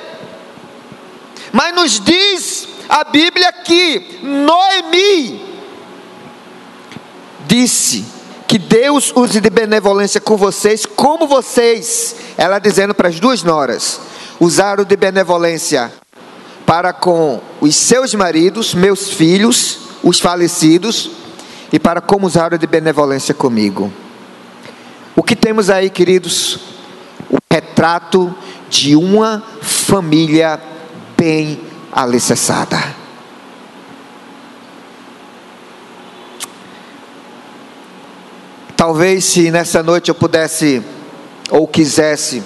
Mas 1.53 1.75
nos 1.75 2.01
diz 2.01 2.69
a 2.89 3.05
Bíblia 3.05 3.53
que 3.53 4.21
Noemi 4.23 5.49
disse 7.47 8.20
que 8.51 8.59
Deus 8.59 9.13
use 9.15 9.41
de 9.41 9.49
benevolência 9.49 10.21
com 10.21 10.37
vocês, 10.37 10.85
como 10.85 11.29
vocês, 11.29 12.17
ela 12.37 12.59
dizendo 12.59 12.93
para 12.93 13.07
as 13.09 13.21
duas 13.21 13.45
noras, 13.45 14.01
usaram 14.41 14.83
de 14.83 14.97
benevolência 14.97 15.93
para 16.67 16.93
com 16.93 17.41
os 17.61 17.77
seus 17.77 18.13
maridos, 18.13 18.75
meus 18.75 19.09
filhos, 19.09 19.79
os 20.03 20.19
falecidos, 20.19 21.13
e 21.73 21.79
para 21.79 22.01
como 22.01 22.27
usaram 22.27 22.59
de 22.59 22.67
benevolência 22.67 23.33
comigo. 23.33 23.93
O 25.15 25.23
que 25.23 25.37
temos 25.37 25.71
aí, 25.71 25.89
queridos? 25.89 26.59
O 27.31 27.37
retrato 27.49 28.35
de 28.69 28.97
uma 28.97 29.45
família 29.63 30.61
bem 31.17 31.61
alicerçada. 31.93 32.97
Talvez 38.81 39.27
se 39.27 39.51
nessa 39.51 39.83
noite 39.83 40.09
eu 40.09 40.15
pudesse 40.15 40.83
ou 41.51 41.69
quisesse 41.69 42.43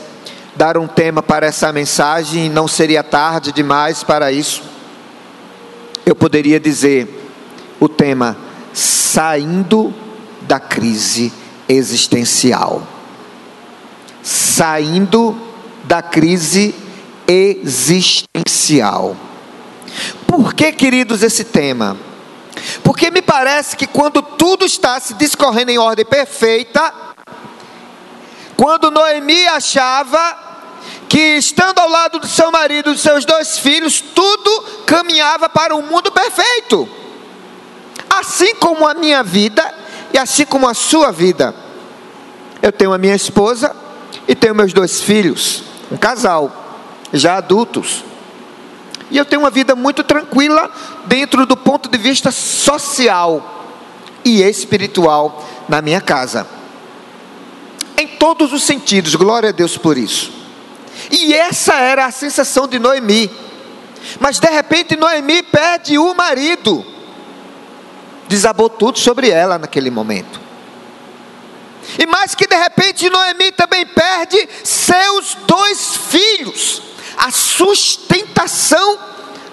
dar 0.57 0.77
um 0.77 0.89
tema 0.89 1.23
para 1.23 1.47
essa 1.47 1.73
mensagem, 1.73 2.51
não 2.51 2.67
seria 2.67 3.05
tarde 3.05 3.53
demais 3.53 4.03
para 4.03 4.33
isso. 4.33 4.61
Eu 6.05 6.17
poderia 6.17 6.59
dizer 6.59 7.07
o 7.79 7.89
tema 7.89 8.37
saindo 8.73 9.95
da 10.41 10.59
crise 10.59 11.33
existencial. 11.69 12.83
Saindo 14.21 15.41
da 15.85 16.03
crise 16.03 16.75
existencial. 17.29 19.15
Por 20.27 20.53
que, 20.53 20.73
queridos, 20.73 21.23
esse 21.23 21.45
tema? 21.45 21.97
Porque 22.83 23.11
me 23.11 23.23
parece 23.23 23.77
que 23.77 23.87
quando 23.87 24.23
tudo 24.23 24.65
está 24.65 25.01
se 25.01 25.15
discorrendo 25.15 25.71
em 25.71 25.79
ordem 25.79 26.05
perfeita, 26.05 26.93
quando 28.57 28.91
Noemi 28.91 29.47
achava 29.47 30.39
que 31.09 31.37
estando 31.37 31.79
ao 31.79 31.89
lado 31.89 32.19
do 32.19 32.27
seu 32.27 32.51
marido 32.51 32.91
e 32.91 32.93
dos 32.93 33.03
seus 33.03 33.25
dois 33.25 33.59
filhos, 33.59 34.01
tudo 34.01 34.63
caminhava 34.87 35.49
para 35.49 35.75
um 35.75 35.83
mundo 35.83 36.11
perfeito. 36.11 36.89
Assim 38.09 38.55
como 38.57 38.87
a 38.87 38.95
minha 38.95 39.23
vida 39.23 39.75
e 40.13 40.19
assim 40.19 40.45
como 40.45 40.69
a 40.69 40.75
sua 40.75 41.11
vida. 41.11 41.55
Eu 42.63 42.73
tenho 42.73 42.93
a 42.93 42.99
minha 42.99 43.15
esposa 43.15 43.75
e 44.27 44.35
tenho 44.35 44.55
meus 44.55 44.73
dois 44.73 45.01
filhos, 45.01 45.63
um 45.91 45.97
casal 45.97 46.51
já 47.13 47.37
adultos. 47.37 48.05
E 49.15 49.17
eu 49.17 49.25
tenho 49.25 49.43
uma 49.43 49.51
vida 49.51 49.77
muito 49.77 50.03
tranquila 50.03 50.69
dentro 51.07 51.47
do 51.47 51.57
ponto 51.57 51.89
de 51.89 51.97
vista 51.97 52.33
social 52.33 53.65
e 54.25 54.43
espiritual 54.43 55.49
na 55.69 55.81
minha 55.81 56.01
casa. 56.01 56.45
Em 57.97 58.09
todos 58.09 58.53
os 58.53 58.65
sentidos, 58.65 59.15
glória 59.15 59.51
a 59.51 59.53
Deus 59.53 59.79
por 59.79 59.97
isso. 59.97 60.33
E 61.13 61.33
essa 61.33 61.75
era 61.75 62.07
a 62.07 62.11
sensação 62.11 62.67
de 62.67 62.81
Noemi. 62.81 63.31
Mas 64.19 64.41
de 64.41 64.49
repente 64.49 64.97
Noemi 64.97 65.45
perde 65.45 65.97
o 65.97 66.13
marido. 66.13 66.85
Desabou 68.27 68.69
tudo 68.69 68.99
sobre 68.99 69.31
ela 69.31 69.61
naquele 69.61 69.93
momento. 69.93 70.41
E 72.01 72.05
mais 72.05 72.35
que 72.35 72.49
de 72.49 72.57
repente 72.57 73.09
Noemi 73.09 73.53
também 73.53 73.87
perde 73.87 74.49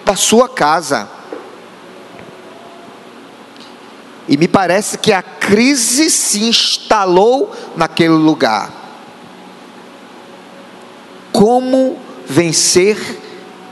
da 0.03 0.15
sua 0.15 0.49
casa. 0.49 1.09
E 4.27 4.37
me 4.37 4.47
parece 4.47 4.97
que 4.97 5.11
a 5.11 5.21
crise 5.21 6.09
se 6.09 6.43
instalou 6.43 7.51
naquele 7.75 8.13
lugar. 8.13 8.71
Como 11.31 11.99
vencer 12.25 12.97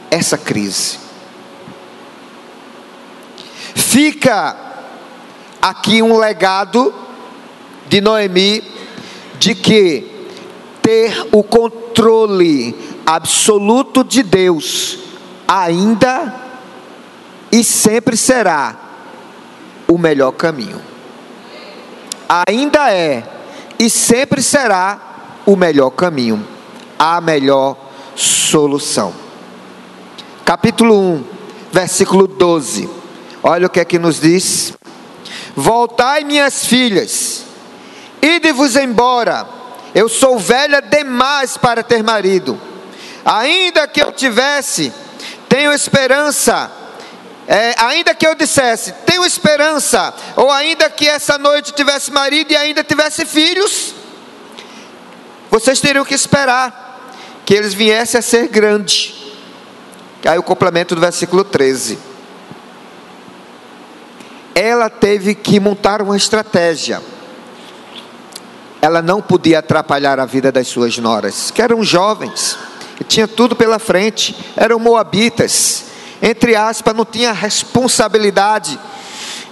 essa 0.10 0.38
crise? 0.38 0.98
Fica 3.76 4.56
aqui 5.62 6.02
um 6.02 6.18
legado 6.18 6.94
de 7.88 8.02
Noemi 8.02 8.64
de 9.40 9.56
que 9.56 10.28
ter 10.82 11.28
o 11.32 11.44
controle 11.44 12.76
absoluto 13.10 14.04
de 14.04 14.22
Deus 14.22 15.00
ainda 15.48 16.32
e 17.52 17.64
sempre 17.64 18.16
será 18.16 18.76
o 19.88 19.98
melhor 19.98 20.32
caminho. 20.34 20.80
Ainda 22.48 22.94
é 22.94 23.24
e 23.80 23.90
sempre 23.90 24.44
será 24.44 25.42
o 25.44 25.56
melhor 25.56 25.90
caminho, 25.90 26.46
a 27.00 27.20
melhor 27.20 27.76
solução. 28.16 29.12
Capítulo 30.46 30.96
1, 30.96 31.24
versículo 31.72 32.28
12. 32.28 32.88
Olha 33.42 33.66
o 33.66 33.70
que 33.72 33.80
é 33.80 33.86
que 33.86 33.98
nos 33.98 34.20
diz: 34.20 34.76
Voltai, 35.56 36.24
minhas 36.24 36.64
filhas, 36.64 37.44
ide-vos 38.22 38.76
embora. 38.76 39.48
Eu 39.96 40.08
sou 40.08 40.38
velha 40.38 40.80
demais 40.80 41.58
para 41.58 41.82
ter 41.82 42.04
marido. 42.04 42.69
Ainda 43.26 43.88
que 43.88 44.02
eu 44.02 44.12
tivesse, 44.12 44.94
tenho 45.48 45.72
esperança. 45.74 46.72
É, 47.48 47.74
ainda 47.78 48.14
que 48.14 48.28
eu 48.28 48.36
dissesse, 48.36 48.92
tenho 49.06 49.26
esperança, 49.26 50.14
ou 50.36 50.52
ainda 50.52 50.88
que 50.88 51.08
essa 51.08 51.38
noite 51.38 51.74
tivesse 51.74 52.12
marido 52.12 52.52
e 52.52 52.56
ainda 52.56 52.84
tivesse 52.84 53.26
filhos, 53.26 53.96
vocês 55.50 55.80
teriam 55.80 56.06
que 56.06 56.14
esperar 56.14 57.10
que 57.44 57.56
eles 57.56 57.74
viessem 57.74 58.20
a 58.20 58.22
ser 58.22 58.48
grandes. 58.50 59.16
Aí 60.24 60.38
o 60.38 60.44
complemento 60.44 60.94
do 60.94 61.02
versículo 61.02 61.44
13 61.44 62.10
ela 64.60 64.90
teve 64.90 65.34
que 65.36 65.58
montar 65.58 66.02
uma 66.02 66.18
estratégia. 66.18 67.02
Ela 68.82 69.02
não 69.02 69.22
podia 69.22 69.60
atrapalhar 69.60 70.20
a 70.20 70.26
vida 70.26 70.52
das 70.52 70.68
suas 70.68 70.98
noras, 70.98 71.50
que 71.50 71.62
eram 71.62 71.82
jovens, 71.82 72.58
tinha 73.04 73.28
tudo 73.28 73.56
pela 73.56 73.80
frente, 73.80 74.36
eram 74.56 74.80
moabitas, 74.80 75.86
entre 76.22 76.56
aspas, 76.56 76.96
não 76.96 77.06
tinha 77.06 77.32
responsabilidade 77.32 78.80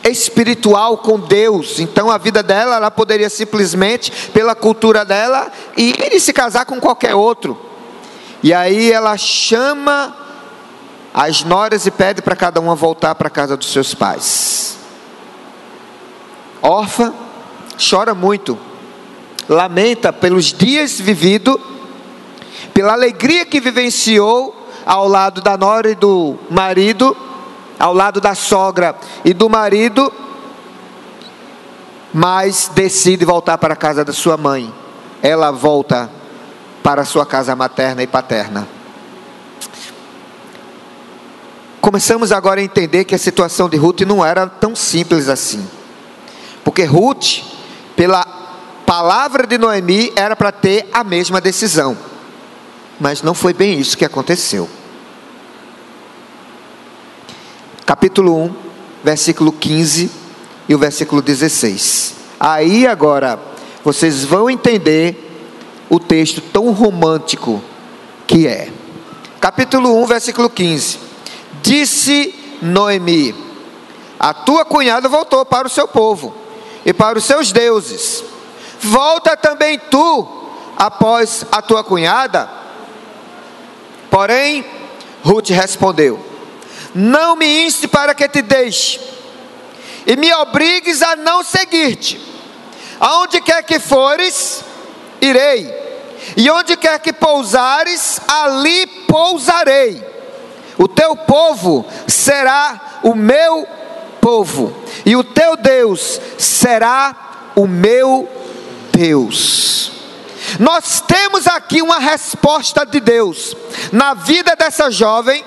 espiritual 0.03 0.97
com 0.97 1.19
Deus. 1.19 1.79
Então 1.79 2.09
a 2.11 2.17
vida 2.17 2.43
dela, 2.43 2.75
ela 2.75 2.91
poderia 2.91 3.29
simplesmente, 3.29 4.11
pela 4.33 4.55
cultura 4.55 5.03
dela, 5.03 5.51
ir 5.75 6.13
e 6.13 6.19
se 6.19 6.33
casar 6.33 6.65
com 6.65 6.79
qualquer 6.79 7.15
outro. 7.15 7.59
E 8.43 8.53
aí 8.53 8.91
ela 8.91 9.17
chama 9.17 10.15
as 11.13 11.43
noras 11.43 11.85
e 11.85 11.91
pede 11.91 12.21
para 12.21 12.35
cada 12.35 12.59
uma 12.59 12.75
voltar 12.75 13.15
para 13.15 13.27
a 13.27 13.31
casa 13.31 13.57
dos 13.57 13.71
seus 13.71 13.93
pais 13.93 14.67
órfã, 16.61 17.13
chora 17.77 18.13
muito, 18.13 18.57
lamenta 19.47 20.11
pelos 20.11 20.53
dias 20.53 20.99
vividos, 20.99 21.55
pela 22.77 22.93
alegria 22.93 23.43
que 23.43 23.59
vivenciou 23.59 24.55
ao 24.85 25.07
lado 25.07 25.41
da 25.41 25.57
nora 25.57 25.89
e 25.89 25.95
do 25.95 26.37
marido, 26.47 27.17
ao 27.79 27.91
lado 27.91 28.21
da 28.21 28.35
sogra 28.35 28.95
e 29.25 29.33
do 29.33 29.49
marido, 29.49 30.13
mas 32.13 32.69
decide 32.75 33.25
voltar 33.25 33.57
para 33.57 33.73
a 33.73 33.75
casa 33.75 34.05
da 34.05 34.13
sua 34.13 34.37
mãe. 34.37 34.71
Ela 35.23 35.49
volta 35.49 36.07
para 36.83 37.01
a 37.01 37.05
sua 37.05 37.25
casa 37.25 37.55
materna 37.55 38.03
e 38.03 38.05
paterna. 38.05 38.67
Começamos 41.81 42.31
agora 42.31 42.61
a 42.61 42.63
entender 42.63 43.05
que 43.05 43.15
a 43.15 43.17
situação 43.17 43.67
de 43.67 43.75
Ruth 43.75 44.01
não 44.01 44.23
era 44.23 44.45
tão 44.45 44.75
simples 44.75 45.29
assim. 45.29 45.67
Porque 46.63 46.83
Ruth, 46.83 47.41
pela 47.95 48.23
palavra 48.85 49.47
de 49.47 49.57
Noemi, 49.57 50.13
era 50.15 50.35
para 50.35 50.51
ter 50.51 50.87
a 50.93 51.03
mesma 51.03 51.41
decisão. 51.41 51.97
Mas 52.99 53.21
não 53.21 53.33
foi 53.33 53.53
bem 53.53 53.79
isso 53.79 53.97
que 53.97 54.05
aconteceu. 54.05 54.67
Capítulo 57.85 58.35
1, 58.45 58.55
versículo 59.03 59.51
15 59.51 60.11
e 60.67 60.75
o 60.75 60.77
versículo 60.77 61.21
16. 61.21 62.15
Aí 62.39 62.85
agora 62.85 63.39
vocês 63.83 64.25
vão 64.25 64.49
entender 64.49 65.23
o 65.89 65.99
texto 65.99 66.41
tão 66.41 66.71
romântico 66.71 67.63
que 68.25 68.45
é. 68.47 68.71
Capítulo 69.39 70.01
1, 70.03 70.05
versículo 70.05 70.49
15. 70.49 70.99
Disse 71.61 72.33
Noemi: 72.61 73.33
A 74.19 74.33
tua 74.33 74.65
cunhada 74.65 75.07
voltou 75.07 75.45
para 75.45 75.67
o 75.67 75.71
seu 75.71 75.87
povo 75.87 76.35
e 76.85 76.91
para 76.91 77.17
os 77.17 77.23
seus 77.23 77.51
deuses. 77.51 78.23
Volta 78.81 79.37
também 79.37 79.79
tu 79.89 80.27
após 80.75 81.45
a 81.51 81.61
tua 81.61 81.83
cunhada. 81.83 82.49
Porém, 84.09 84.65
Ruth 85.23 85.49
respondeu: 85.49 86.23
Não 86.93 87.35
me 87.35 87.65
inste 87.65 87.87
para 87.87 88.15
que 88.15 88.27
te 88.27 88.41
deixe, 88.41 88.99
e 90.05 90.15
me 90.15 90.33
obrigues 90.33 91.01
a 91.01 91.15
não 91.15 91.43
seguir-te. 91.43 92.19
Aonde 92.99 93.41
quer 93.41 93.63
que 93.63 93.79
fores, 93.79 94.63
irei, 95.21 95.71
e 96.35 96.49
onde 96.49 96.75
quer 96.77 96.99
que 96.99 97.13
pousares, 97.13 98.19
ali 98.27 98.87
pousarei. 99.07 100.03
O 100.77 100.87
teu 100.87 101.15
povo 101.15 101.85
será 102.07 102.99
o 103.03 103.15
meu 103.15 103.67
povo, 104.21 104.75
e 105.05 105.15
o 105.15 105.23
teu 105.23 105.55
Deus 105.57 106.19
será 106.37 107.51
o 107.55 107.67
meu 107.67 108.29
Deus. 108.91 109.96
Nós 110.59 111.01
temos 111.01 111.47
aqui 111.47 111.81
uma 111.81 111.99
resposta 111.99 112.85
de 112.85 112.99
Deus 112.99 113.55
na 113.91 114.13
vida 114.13 114.55
dessa 114.55 114.91
jovem, 114.91 115.43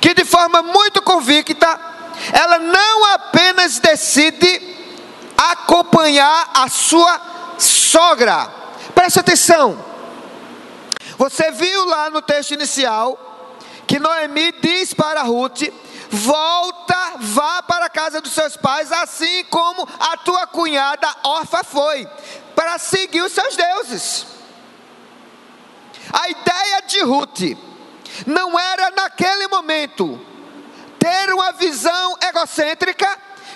que 0.00 0.14
de 0.14 0.24
forma 0.24 0.62
muito 0.62 1.02
convicta, 1.02 1.78
ela 2.32 2.58
não 2.58 3.04
apenas 3.14 3.78
decide 3.78 4.76
acompanhar 5.36 6.50
a 6.54 6.68
sua 6.68 7.20
sogra. 7.58 8.48
Preste 8.94 9.20
atenção. 9.20 9.84
Você 11.16 11.50
viu 11.50 11.84
lá 11.86 12.10
no 12.10 12.22
texto 12.22 12.52
inicial 12.52 13.18
que 13.86 13.98
Noemi 13.98 14.52
diz 14.60 14.92
para 14.92 15.22
Ruth 15.22 15.62
volta, 16.10 17.12
vá 17.20 17.62
para 17.62 17.86
a 17.86 17.90
casa 17.90 18.20
dos 18.20 18.32
seus 18.32 18.56
pais, 18.56 18.90
assim 18.90 19.44
como 19.44 19.86
a 20.00 20.16
tua 20.18 20.46
cunhada 20.46 21.08
órfã 21.22 21.60
foi, 21.62 22.08
para 22.58 22.76
seguir 22.76 23.22
os 23.22 23.30
seus 23.30 23.54
deuses. 23.54 24.26
A 26.12 26.28
ideia 26.28 26.82
de 26.88 27.00
Ruth 27.02 27.56
não 28.26 28.58
era 28.58 28.90
naquele 28.90 29.46
momento 29.46 30.20
ter 30.98 31.32
uma 31.32 31.52
visão 31.52 32.16
egocêntrica, 32.20 33.06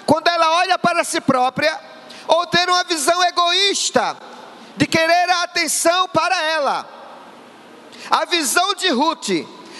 quando 0.07 0.29
ela 0.29 0.53
olha 0.59 0.79
para 0.79 1.03
si 1.03 1.21
própria, 1.21 1.77
ou 2.29 2.47
ter 2.47 2.71
uma 2.71 2.85
visão 2.85 3.21
egoísta, 3.25 4.17
de 4.77 4.87
querer 4.87 5.31
a 5.31 5.43
atenção 5.43 6.09
para 6.11 6.41
ela. 6.41 6.88
A 8.09 8.25
visão 8.27 8.73
de 8.75 8.88
Ruth 8.91 9.31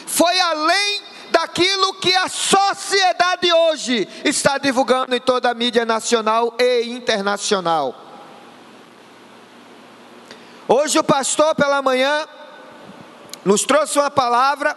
foi 0.05 0.41
além 0.41 1.03
daquilo 1.31 1.95
que 1.95 2.13
a 2.13 2.29
sociedade 2.29 3.53
hoje 3.53 4.09
está 4.25 4.59
divulgando 4.59 5.15
em 5.15 5.21
toda 5.21 5.49
a 5.49 5.55
mídia 5.55 5.85
nacional 5.87 6.57
e 6.59 6.91
internacional. 6.91 8.12
Hoje 10.75 10.99
o 10.99 11.05
pastor 11.05 11.55
pela 11.55 11.83
manhã 11.83 12.27
nos 13.45 13.63
trouxe 13.63 13.99
uma 13.99 14.11
palavra 14.11 14.75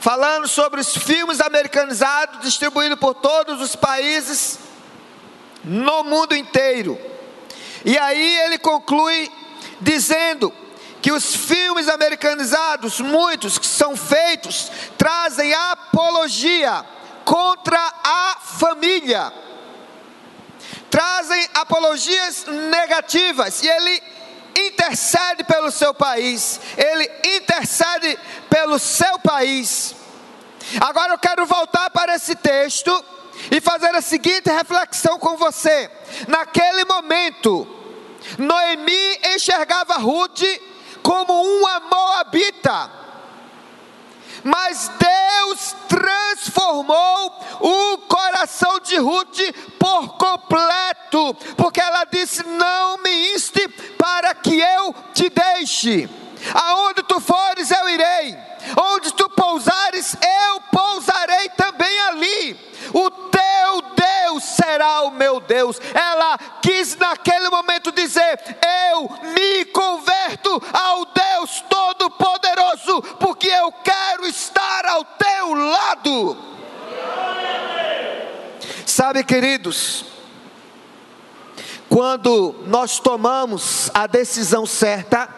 falando 0.00 0.48
sobre 0.48 0.80
os 0.80 0.96
filmes 0.96 1.40
americanizados 1.40 2.40
distribuídos 2.40 2.98
por 2.98 3.14
todos 3.14 3.62
os 3.62 3.76
países 3.76 4.58
no 5.62 6.02
mundo 6.02 6.34
inteiro. 6.34 7.00
E 7.84 7.96
aí 7.96 8.38
ele 8.38 8.58
conclui 8.58 9.30
dizendo 9.80 10.52
que 11.00 11.12
os 11.12 11.36
filmes 11.36 11.86
americanizados, 11.88 12.98
muitos 12.98 13.56
que 13.56 13.68
são 13.68 13.96
feitos, 13.96 14.68
trazem 14.98 15.54
apologia 15.54 16.84
contra 17.24 17.78
a 18.02 18.36
família, 18.40 19.32
trazem 20.90 21.48
apologias 21.54 22.46
negativas, 22.46 23.62
e 23.62 23.68
ele 23.68 24.16
intercede 24.56 25.44
pelo 25.44 25.70
seu 25.70 25.92
país, 25.92 26.60
ele 26.76 27.10
intercede 27.36 28.18
pelo 28.48 28.78
seu 28.78 29.18
país. 29.18 29.94
Agora 30.80 31.12
eu 31.12 31.18
quero 31.18 31.46
voltar 31.46 31.90
para 31.90 32.14
esse 32.14 32.34
texto 32.34 33.04
e 33.50 33.60
fazer 33.60 33.94
a 33.94 34.00
seguinte 34.00 34.50
reflexão 34.50 35.18
com 35.18 35.36
você. 35.36 35.90
Naquele 36.26 36.84
momento, 36.84 37.66
Noemi 38.38 39.18
enxergava 39.34 39.94
Ruth 39.94 40.42
como 41.02 41.32
uma 41.32 41.80
moabita. 41.80 43.05
Mas 44.46 44.88
Deus 44.96 45.74
transformou 45.88 47.32
o 47.60 47.98
coração 48.06 48.78
de 48.78 48.96
Ruth 48.96 49.40
por 49.76 50.16
completo, 50.16 51.34
porque 51.56 51.80
ela 51.80 52.04
disse: 52.04 52.46
Não 52.46 52.98
me 52.98 53.34
inste 53.34 53.66
para 53.98 54.34
que 54.34 54.60
eu 54.60 54.94
te 55.12 55.28
deixe. 55.28 56.08
Aonde 56.54 57.02
tu 57.02 57.20
fores, 57.20 57.72
eu 57.72 57.88
irei. 57.88 58.38
Onde 58.76 59.12
tu 59.14 59.28
pousares, 59.30 60.16
eu 60.20 60.60
pousarei 60.70 61.48
também 61.50 62.00
ali. 62.08 62.66
O 62.92 63.10
teu 63.10 63.82
Deus 63.94 64.44
será 64.44 65.02
o 65.02 65.10
meu 65.10 65.40
Deus. 65.40 65.80
Ela 65.94 66.38
quis 66.62 66.96
naquele 66.96 67.48
momento 67.48 67.92
dizer: 67.92 68.40
Eu 68.90 69.08
me 69.32 69.64
converto 69.66 70.62
ao 70.72 71.04
Deus 71.06 71.64
Todo-Poderoso, 71.68 73.02
porque 73.18 73.48
eu 73.48 73.72
quero 73.72 74.26
estar 74.26 74.84
teu 75.46 75.54
lado. 75.54 76.36
Sabe, 78.84 79.22
queridos, 79.22 80.04
quando 81.88 82.54
nós 82.66 82.98
tomamos 82.98 83.90
a 83.94 84.06
decisão 84.06 84.66
certa, 84.66 85.28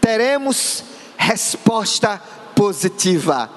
teremos 0.00 0.84
resposta 1.16 2.20
positiva. 2.54 3.50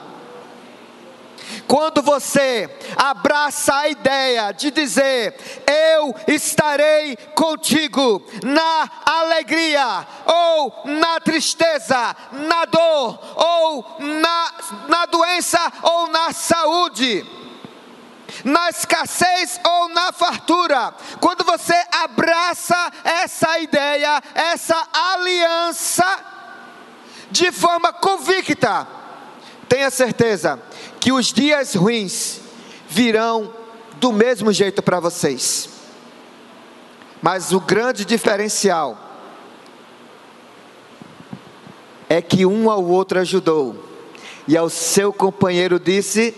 Quando 1.68 2.02
você 2.02 2.70
abraça 2.96 3.76
a 3.76 3.90
ideia 3.90 4.52
de 4.52 4.72
dizer, 4.72 5.36
eu 5.66 6.16
estarei 6.28 7.16
contigo 7.36 8.24
na 8.44 8.90
alegria, 9.06 10.08
ou 10.26 10.84
na 10.86 11.20
tristeza, 11.20 12.16
na 12.32 12.66
dor, 12.66 13.20
ou 13.36 13.98
na, 14.00 14.52
na 14.88 15.06
doença, 15.06 15.60
ou 15.84 16.08
na 16.08 16.32
saúde, 16.32 17.26
na 18.44 18.70
escassez 18.70 19.60
ou 19.66 19.90
na 19.90 20.12
fartura, 20.12 20.94
quando 21.20 21.44
você 21.44 21.76
abraça 21.92 22.92
essa 23.04 23.60
ideia, 23.60 24.22
essa 24.34 24.88
aliança, 24.94 26.06
de 27.32 27.52
forma 27.52 27.94
convicta, 27.94 28.88
tenha 29.68 29.92
certeza 29.92 30.60
que 31.00 31.12
os 31.12 31.28
dias 31.32 31.76
ruins 31.76 32.42
virão 32.88 33.54
do 34.00 34.12
mesmo 34.12 34.52
jeito 34.52 34.82
para 34.82 35.00
vocês. 35.00 35.70
Mas 37.22 37.52
o 37.52 37.60
grande 37.60 38.06
diferencial 38.06 38.98
é 42.08 42.22
que 42.22 42.46
um 42.46 42.70
ao 42.70 42.84
outro 42.84 43.20
ajudou, 43.20 43.86
e 44.48 44.58
ao 44.58 44.70
seu 44.70 45.14
companheiro 45.14 45.80
disse: 45.80 46.36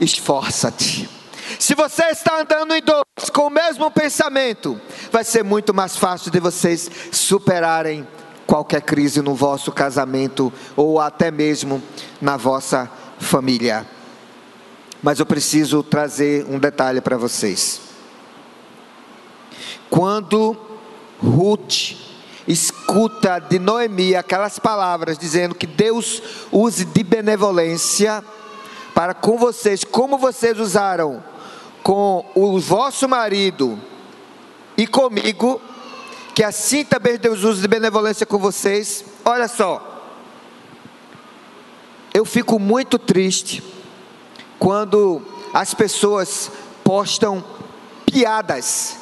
esforça-te. 0.00 1.08
Se 1.58 1.74
você 1.74 2.04
está 2.06 2.40
andando 2.40 2.74
em 2.74 2.82
dois 2.82 3.30
com 3.32 3.46
o 3.46 3.50
mesmo 3.50 3.90
pensamento, 3.90 4.80
vai 5.10 5.24
ser 5.24 5.44
muito 5.44 5.72
mais 5.72 5.96
fácil 5.96 6.30
de 6.30 6.40
vocês 6.40 6.90
superarem 7.12 8.06
qualquer 8.46 8.80
crise 8.82 9.20
no 9.20 9.34
vosso 9.34 9.70
casamento 9.70 10.52
ou 10.74 11.00
até 11.00 11.30
mesmo 11.30 11.82
na 12.20 12.36
vossa 12.36 12.90
família. 13.18 13.86
Mas 15.02 15.20
eu 15.20 15.26
preciso 15.26 15.82
trazer 15.82 16.44
um 16.48 16.58
detalhe 16.58 17.00
para 17.00 17.16
vocês. 17.16 17.80
Quando 19.88 20.56
Ruth 21.20 21.96
escuta 22.46 23.38
de 23.38 23.58
Noemi 23.58 24.14
aquelas 24.14 24.58
palavras 24.58 25.18
dizendo 25.18 25.54
que 25.54 25.66
Deus 25.66 26.22
use 26.50 26.84
de 26.84 27.02
benevolência 27.02 28.24
para 28.94 29.14
com 29.14 29.36
vocês, 29.36 29.84
como 29.84 30.18
vocês 30.18 30.58
usaram 30.58 31.22
com 31.82 32.24
o 32.34 32.58
vosso 32.58 33.08
marido 33.08 33.78
e 34.76 34.86
comigo, 34.86 35.60
que 36.34 36.42
assim 36.42 36.84
também 36.84 37.18
Deus 37.18 37.44
use 37.44 37.60
de 37.60 37.68
benevolência 37.68 38.26
com 38.26 38.38
vocês. 38.38 39.04
Olha 39.24 39.48
só, 39.48 39.87
eu 42.18 42.24
fico 42.24 42.58
muito 42.58 42.98
triste 42.98 43.62
quando 44.58 45.22
as 45.54 45.72
pessoas 45.72 46.50
postam 46.82 47.44
piadas 48.04 48.96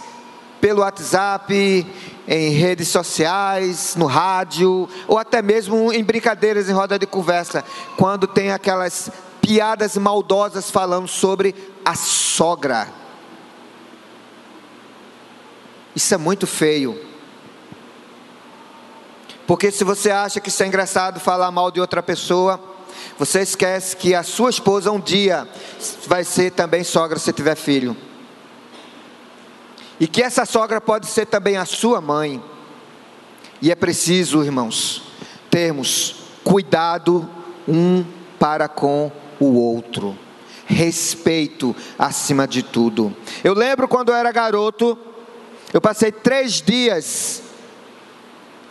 pelo 0.61 0.83
WhatsApp, 0.83 1.87
em 2.29 2.51
redes 2.51 2.89
sociais, 2.89 3.97
no 3.97 4.05
rádio, 4.05 4.87
ou 5.09 5.17
até 5.17 5.41
mesmo 5.41 5.91
em 5.95 6.05
brincadeiras 6.05 6.69
em 6.69 6.75
roda 6.75 6.99
de 6.99 7.07
conversa, 7.07 7.65
quando 7.97 8.27
tem 8.27 8.53
aquelas 8.53 9.11
piadas 9.41 9.97
maldosas 9.97 10.71
falando 10.71 11.09
sobre 11.09 11.55
a 11.83 11.95
sogra. 11.95 12.87
Isso 15.95 16.13
é 16.13 16.19
muito 16.19 16.47
feio. 16.47 17.01
Porque 19.47 19.71
se 19.71 19.85
você 19.85 20.11
acha 20.11 20.39
que 20.39 20.51
isso 20.51 20.63
é 20.63 20.67
engraçado 20.67 21.19
falar 21.19 21.51
mal 21.51 21.71
de 21.71 21.81
outra 21.81 22.03
pessoa, 22.03 22.76
você 23.19 23.41
esquece 23.41 23.97
que 23.97 24.15
a 24.15 24.23
sua 24.23 24.51
esposa 24.51 24.91
um 24.91 25.01
dia 25.01 25.49
vai 26.07 26.25
ser 26.25 26.53
também 26.53 26.85
sogra 26.85 27.19
se 27.19 27.33
tiver 27.33 27.57
filho. 27.57 27.97
E 29.99 30.07
que 30.07 30.23
essa 30.23 30.45
sogra 30.45 30.81
pode 30.81 31.07
ser 31.07 31.27
também 31.27 31.57
a 31.57 31.65
sua 31.65 32.01
mãe. 32.01 32.43
E 33.63 33.71
é 33.71 33.75
preciso, 33.75 34.45
irmãos, 34.45 35.03
termos 35.51 36.17
cuidado 36.45 37.29
um 37.67 38.05
para 38.39 38.69
com 38.69 39.11
o 39.41 39.55
outro. 39.55 40.17
Respeito 40.67 41.75
acima 41.99 42.47
de 42.47 42.63
tudo. 42.63 43.17
Eu 43.43 43.55
lembro 43.55 43.89
quando 43.89 44.11
eu 44.11 44.15
era 44.15 44.31
garoto, 44.33 44.99
eu 45.73 45.81
passei 45.81 46.13
três 46.13 46.61
dias 46.61 47.43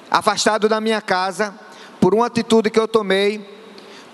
afastado 0.10 0.70
da 0.70 0.80
minha 0.80 1.02
casa 1.02 1.54
por 2.00 2.14
uma 2.14 2.28
atitude 2.28 2.70
que 2.70 2.80
eu 2.80 2.88
tomei, 2.88 3.50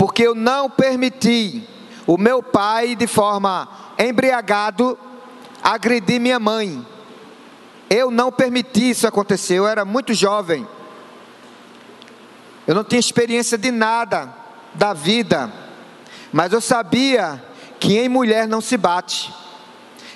porque 0.01 0.23
eu 0.23 0.33
não 0.33 0.67
permiti 0.67 1.63
o 2.07 2.17
meu 2.17 2.41
pai, 2.41 2.95
de 2.95 3.05
forma 3.05 3.69
embriagado, 3.99 4.97
agredir 5.61 6.19
minha 6.19 6.39
mãe. 6.39 6.83
Eu 7.87 8.09
não 8.09 8.31
permiti 8.31 8.89
isso 8.89 9.05
acontecer, 9.05 9.59
eu 9.59 9.67
era 9.67 9.85
muito 9.85 10.11
jovem. 10.15 10.67
Eu 12.65 12.73
não 12.73 12.83
tinha 12.83 12.99
experiência 12.99 13.59
de 13.59 13.69
nada 13.69 14.33
da 14.73 14.91
vida, 14.91 15.53
mas 16.33 16.51
eu 16.51 16.61
sabia 16.61 17.39
que 17.79 17.99
em 17.99 18.09
mulher 18.09 18.47
não 18.47 18.59
se 18.59 18.77
bate. 18.77 19.31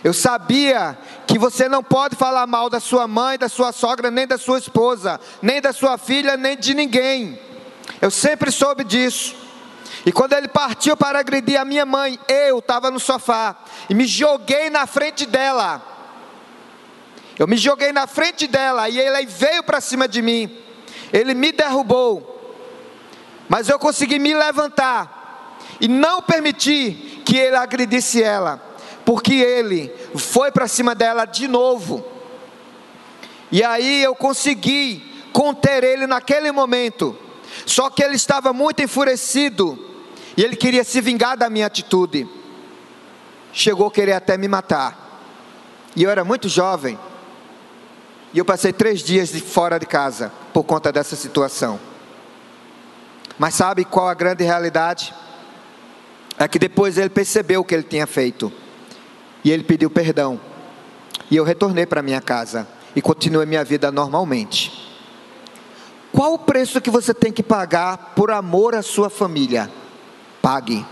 Eu 0.03 0.15
sabia 0.15 0.97
que 1.27 1.37
você 1.37 1.69
não 1.69 1.83
pode 1.83 2.15
falar 2.15 2.47
mal 2.47 2.71
da 2.71 2.79
sua 2.79 3.07
mãe, 3.07 3.37
da 3.37 3.47
sua 3.47 3.71
sogra, 3.71 4.09
nem 4.09 4.25
da 4.25 4.39
sua 4.39 4.57
esposa, 4.57 5.21
nem 5.43 5.61
da 5.61 5.71
sua 5.71 5.95
filha, 5.95 6.35
nem 6.35 6.57
de 6.57 6.73
ninguém. 6.73 7.39
Eu 8.01 8.09
sempre 8.09 8.51
soube 8.51 8.83
disso. 8.83 9.44
E 10.05 10.11
quando 10.11 10.33
ele 10.33 10.47
partiu 10.47 10.95
para 10.95 11.19
agredir 11.19 11.59
a 11.59 11.65
minha 11.65 11.85
mãe, 11.85 12.19
eu 12.27 12.59
estava 12.59 12.91
no 12.91 12.99
sofá 12.99 13.55
e 13.89 13.95
me 13.95 14.05
joguei 14.05 14.69
na 14.69 14.85
frente 14.85 15.25
dela. 15.25 15.81
Eu 17.39 17.47
me 17.47 17.57
joguei 17.57 17.91
na 17.91 18.05
frente 18.05 18.45
dela 18.45 18.87
e 18.87 18.99
ele 18.99 19.25
veio 19.25 19.63
para 19.63 19.81
cima 19.81 20.07
de 20.07 20.21
mim. 20.21 20.55
Ele 21.11 21.33
me 21.33 21.51
derrubou. 21.51 22.31
Mas 23.49 23.67
eu 23.67 23.79
consegui 23.79 24.19
me 24.19 24.33
levantar 24.35 25.57
e 25.81 25.87
não 25.87 26.21
permitir 26.21 27.23
que 27.25 27.37
ele 27.37 27.55
agredisse 27.55 28.21
ela 28.21 28.61
porque 29.03 29.33
ele 29.33 29.93
foi 30.17 30.51
para 30.51 30.67
cima 30.67 30.95
dela 30.95 31.25
de 31.25 31.47
novo. 31.47 32.03
E 33.51 33.63
aí 33.63 34.03
eu 34.03 34.15
consegui 34.15 35.03
conter 35.31 35.83
ele 35.83 36.07
naquele 36.07 36.51
momento. 36.51 37.17
Só 37.65 37.89
que 37.89 38.03
ele 38.03 38.15
estava 38.15 38.51
muito 38.51 38.81
enfurecido 38.81 39.94
e 40.37 40.43
ele 40.43 40.55
queria 40.55 40.83
se 40.83 40.99
vingar 40.99 41.37
da 41.37 41.49
minha 41.49 41.65
atitude. 41.65 42.27
Chegou 43.53 43.87
a 43.87 43.91
querer 43.91 44.13
até 44.13 44.37
me 44.37 44.47
matar. 44.47 45.05
E 45.95 46.03
eu 46.03 46.09
era 46.09 46.25
muito 46.25 46.49
jovem. 46.49 46.99
E 48.33 48.37
eu 48.37 48.43
passei 48.43 48.73
três 48.73 49.01
dias 49.01 49.29
de 49.29 49.39
fora 49.39 49.79
de 49.79 49.85
casa 49.85 50.31
por 50.53 50.63
conta 50.63 50.91
dessa 50.91 51.15
situação. 51.15 51.79
Mas 53.39 53.53
sabe 53.53 53.85
qual 53.85 54.09
a 54.09 54.13
grande 54.13 54.43
realidade? 54.43 55.13
É 56.37 56.47
que 56.49 56.59
depois 56.59 56.97
ele 56.97 57.09
percebeu 57.09 57.61
o 57.61 57.63
que 57.63 57.73
ele 57.73 57.83
tinha 57.83 58.05
feito. 58.05 58.51
E 59.41 59.51
ele 59.51 59.63
pediu 59.63 59.89
perdão. 59.89 60.39
E 61.31 61.37
eu 61.37 61.45
retornei 61.45 61.85
para 61.85 62.01
minha 62.01 62.19
casa 62.19 62.67
e 62.93 63.01
continuei 63.01 63.45
minha 63.45 63.63
vida 63.63 63.89
normalmente. 63.89 64.83
Qual 66.11 66.33
o 66.33 66.39
preço 66.39 66.81
que 66.81 66.89
você 66.89 67.13
tem 67.13 67.31
que 67.31 67.43
pagar 67.43 68.13
por 68.15 68.31
amor 68.31 68.75
à 68.75 68.81
sua 68.81 69.09
família? 69.09 69.71
Pague. 70.45 70.85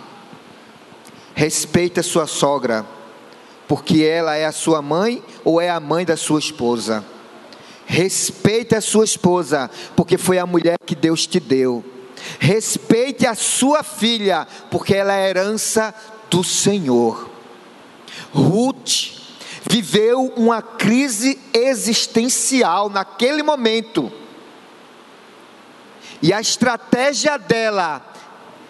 Respeite 1.36 2.00
a 2.00 2.04
sua 2.04 2.26
sogra, 2.26 2.84
porque 3.68 4.02
ela 4.02 4.34
é 4.36 4.48
a 4.48 4.52
sua 4.52 4.82
mãe 4.82 5.24
ou 5.46 5.62
é 5.62 5.70
a 5.70 5.80
mãe 5.80 6.04
da 6.04 6.18
sua 6.18 6.39
esposa. 6.39 7.06
Respeite 7.86 8.74
a 8.74 8.82
sua 8.82 9.06
esposa, 9.06 9.70
porque 9.96 10.18
foi 10.18 10.39
a 10.39 10.48
mulher 10.48 10.78
que 10.84 10.96
Deus 10.96 11.28
te 11.28 11.39
deu. 11.39 11.86
Respeite 12.39 13.28
a 13.28 13.36
sua 13.36 13.84
filha, 13.84 14.48
porque 14.72 14.96
ela 14.96 15.13
é 15.13 15.30
herança 15.30 15.94
do 16.32 16.44
Senhor. 16.44 17.30
Ruth 18.34 19.12
viveu 19.70 20.34
uma 20.36 20.63
crise 20.63 21.39
existencial 21.54 22.89
naquele 22.89 23.44
momento. 23.44 24.12
E 26.24 26.34
a 26.34 26.42
estratégia 26.42 27.38
dela 27.38 28.12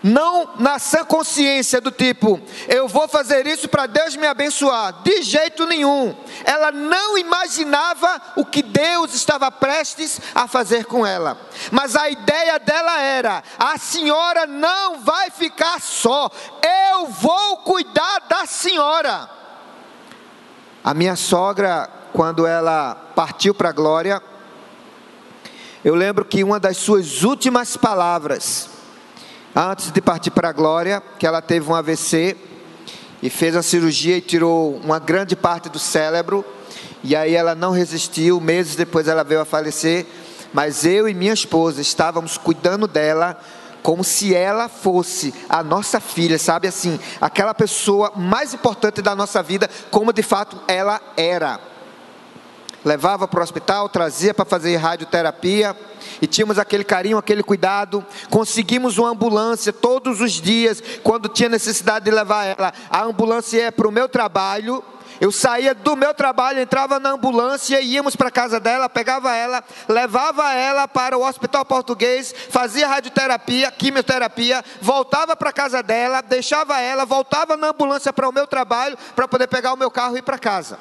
não 0.03 0.49
na 0.59 0.77
sã 0.77 1.05
consciência 1.05 1.79
do 1.79 1.89
tipo, 1.89 2.39
eu 2.67 2.89
vou 2.89 3.07
fazer 3.07 3.47
isso 3.47 3.69
para 3.69 3.87
Deus 3.87 4.17
me 4.17 4.27
abençoar, 4.27 5.01
de 5.01 5.21
jeito 5.21 5.65
nenhum. 5.65 6.13
Ela 6.43 6.73
não 6.73 7.17
imaginava 7.17 8.21
o 8.35 8.45
que 8.45 8.61
Deus 8.61 9.13
estava 9.13 9.49
prestes 9.49 10.19
a 10.35 10.45
fazer 10.45 10.85
com 10.85 11.07
ela, 11.07 11.37
mas 11.71 11.95
a 11.95 12.09
ideia 12.09 12.59
dela 12.59 13.01
era: 13.01 13.41
a 13.57 13.77
senhora 13.77 14.45
não 14.45 14.99
vai 14.99 15.29
ficar 15.29 15.79
só, 15.79 16.29
eu 16.91 17.07
vou 17.07 17.57
cuidar 17.57 18.19
da 18.27 18.45
senhora. 18.45 19.29
A 20.83 20.93
minha 20.93 21.15
sogra, 21.15 21.89
quando 22.11 22.45
ela 22.45 22.95
partiu 23.15 23.55
para 23.55 23.69
a 23.69 23.73
glória, 23.73 24.21
eu 25.83 25.95
lembro 25.95 26.25
que 26.25 26.43
uma 26.43 26.59
das 26.59 26.75
suas 26.75 27.23
últimas 27.23 27.77
palavras, 27.77 28.69
antes 29.55 29.91
de 29.91 30.01
partir 30.01 30.31
para 30.31 30.49
a 30.49 30.53
glória, 30.53 31.01
que 31.19 31.27
ela 31.27 31.41
teve 31.41 31.69
um 31.69 31.75
AVC 31.75 32.35
e 33.21 33.29
fez 33.29 33.55
a 33.55 33.63
cirurgia 33.63 34.17
e 34.17 34.21
tirou 34.21 34.75
uma 34.77 34.99
grande 34.99 35.35
parte 35.35 35.69
do 35.69 35.79
cérebro, 35.79 36.43
e 37.03 37.15
aí 37.15 37.35
ela 37.35 37.53
não 37.53 37.71
resistiu, 37.71 38.39
meses 38.39 38.75
depois 38.75 39.07
ela 39.07 39.23
veio 39.23 39.41
a 39.41 39.45
falecer, 39.45 40.05
mas 40.53 40.85
eu 40.85 41.07
e 41.07 41.13
minha 41.13 41.33
esposa 41.33 41.81
estávamos 41.81 42.37
cuidando 42.37 42.87
dela 42.87 43.37
como 43.81 44.03
se 44.03 44.33
ela 44.33 44.69
fosse 44.69 45.33
a 45.49 45.61
nossa 45.61 45.99
filha, 45.99 46.39
sabe 46.39 46.69
assim, 46.69 46.97
aquela 47.19 47.53
pessoa 47.53 48.13
mais 48.15 48.53
importante 48.53 49.01
da 49.01 49.13
nossa 49.13 49.43
vida, 49.43 49.69
como 49.91 50.13
de 50.13 50.23
fato 50.23 50.57
ela 50.67 51.01
era 51.17 51.59
levava 52.83 53.27
para 53.27 53.39
o 53.39 53.43
hospital, 53.43 53.89
trazia 53.89 54.33
para 54.33 54.45
fazer 54.45 54.75
radioterapia, 54.75 55.75
e 56.21 56.27
tínhamos 56.27 56.59
aquele 56.59 56.83
carinho, 56.83 57.17
aquele 57.17 57.43
cuidado. 57.43 58.05
Conseguimos 58.29 58.97
uma 58.97 59.09
ambulância 59.09 59.71
todos 59.71 60.21
os 60.21 60.33
dias, 60.33 60.81
quando 61.03 61.29
tinha 61.29 61.49
necessidade 61.49 62.05
de 62.05 62.11
levar 62.11 62.45
ela. 62.45 62.73
A 62.89 63.03
ambulância 63.03 63.57
ia 63.57 63.71
para 63.71 63.87
o 63.87 63.91
meu 63.91 64.07
trabalho. 64.07 64.83
Eu 65.21 65.31
saía 65.31 65.73
do 65.73 65.95
meu 65.95 66.13
trabalho, 66.13 66.59
entrava 66.59 66.99
na 66.99 67.11
ambulância, 67.11 67.79
íamos 67.79 68.15
para 68.15 68.27
a 68.27 68.31
casa 68.31 68.59
dela, 68.59 68.89
pegava 68.89 69.33
ela, 69.33 69.63
levava 69.87 70.53
ela 70.53 70.87
para 70.87 71.17
o 71.17 71.25
hospital 71.25 71.63
português, 71.63 72.33
fazia 72.49 72.87
radioterapia, 72.87 73.71
quimioterapia, 73.71 74.65
voltava 74.81 75.35
para 75.35 75.51
a 75.51 75.53
casa 75.53 75.83
dela, 75.83 76.19
deixava 76.21 76.81
ela, 76.81 77.05
voltava 77.05 77.55
na 77.55 77.69
ambulância 77.69 78.11
para 78.11 78.27
o 78.27 78.33
meu 78.33 78.47
trabalho, 78.47 78.97
para 79.15 79.27
poder 79.27 79.47
pegar 79.47 79.71
o 79.71 79.77
meu 79.77 79.91
carro 79.91 80.15
e 80.15 80.19
ir 80.19 80.23
para 80.23 80.37
casa. 80.37 80.77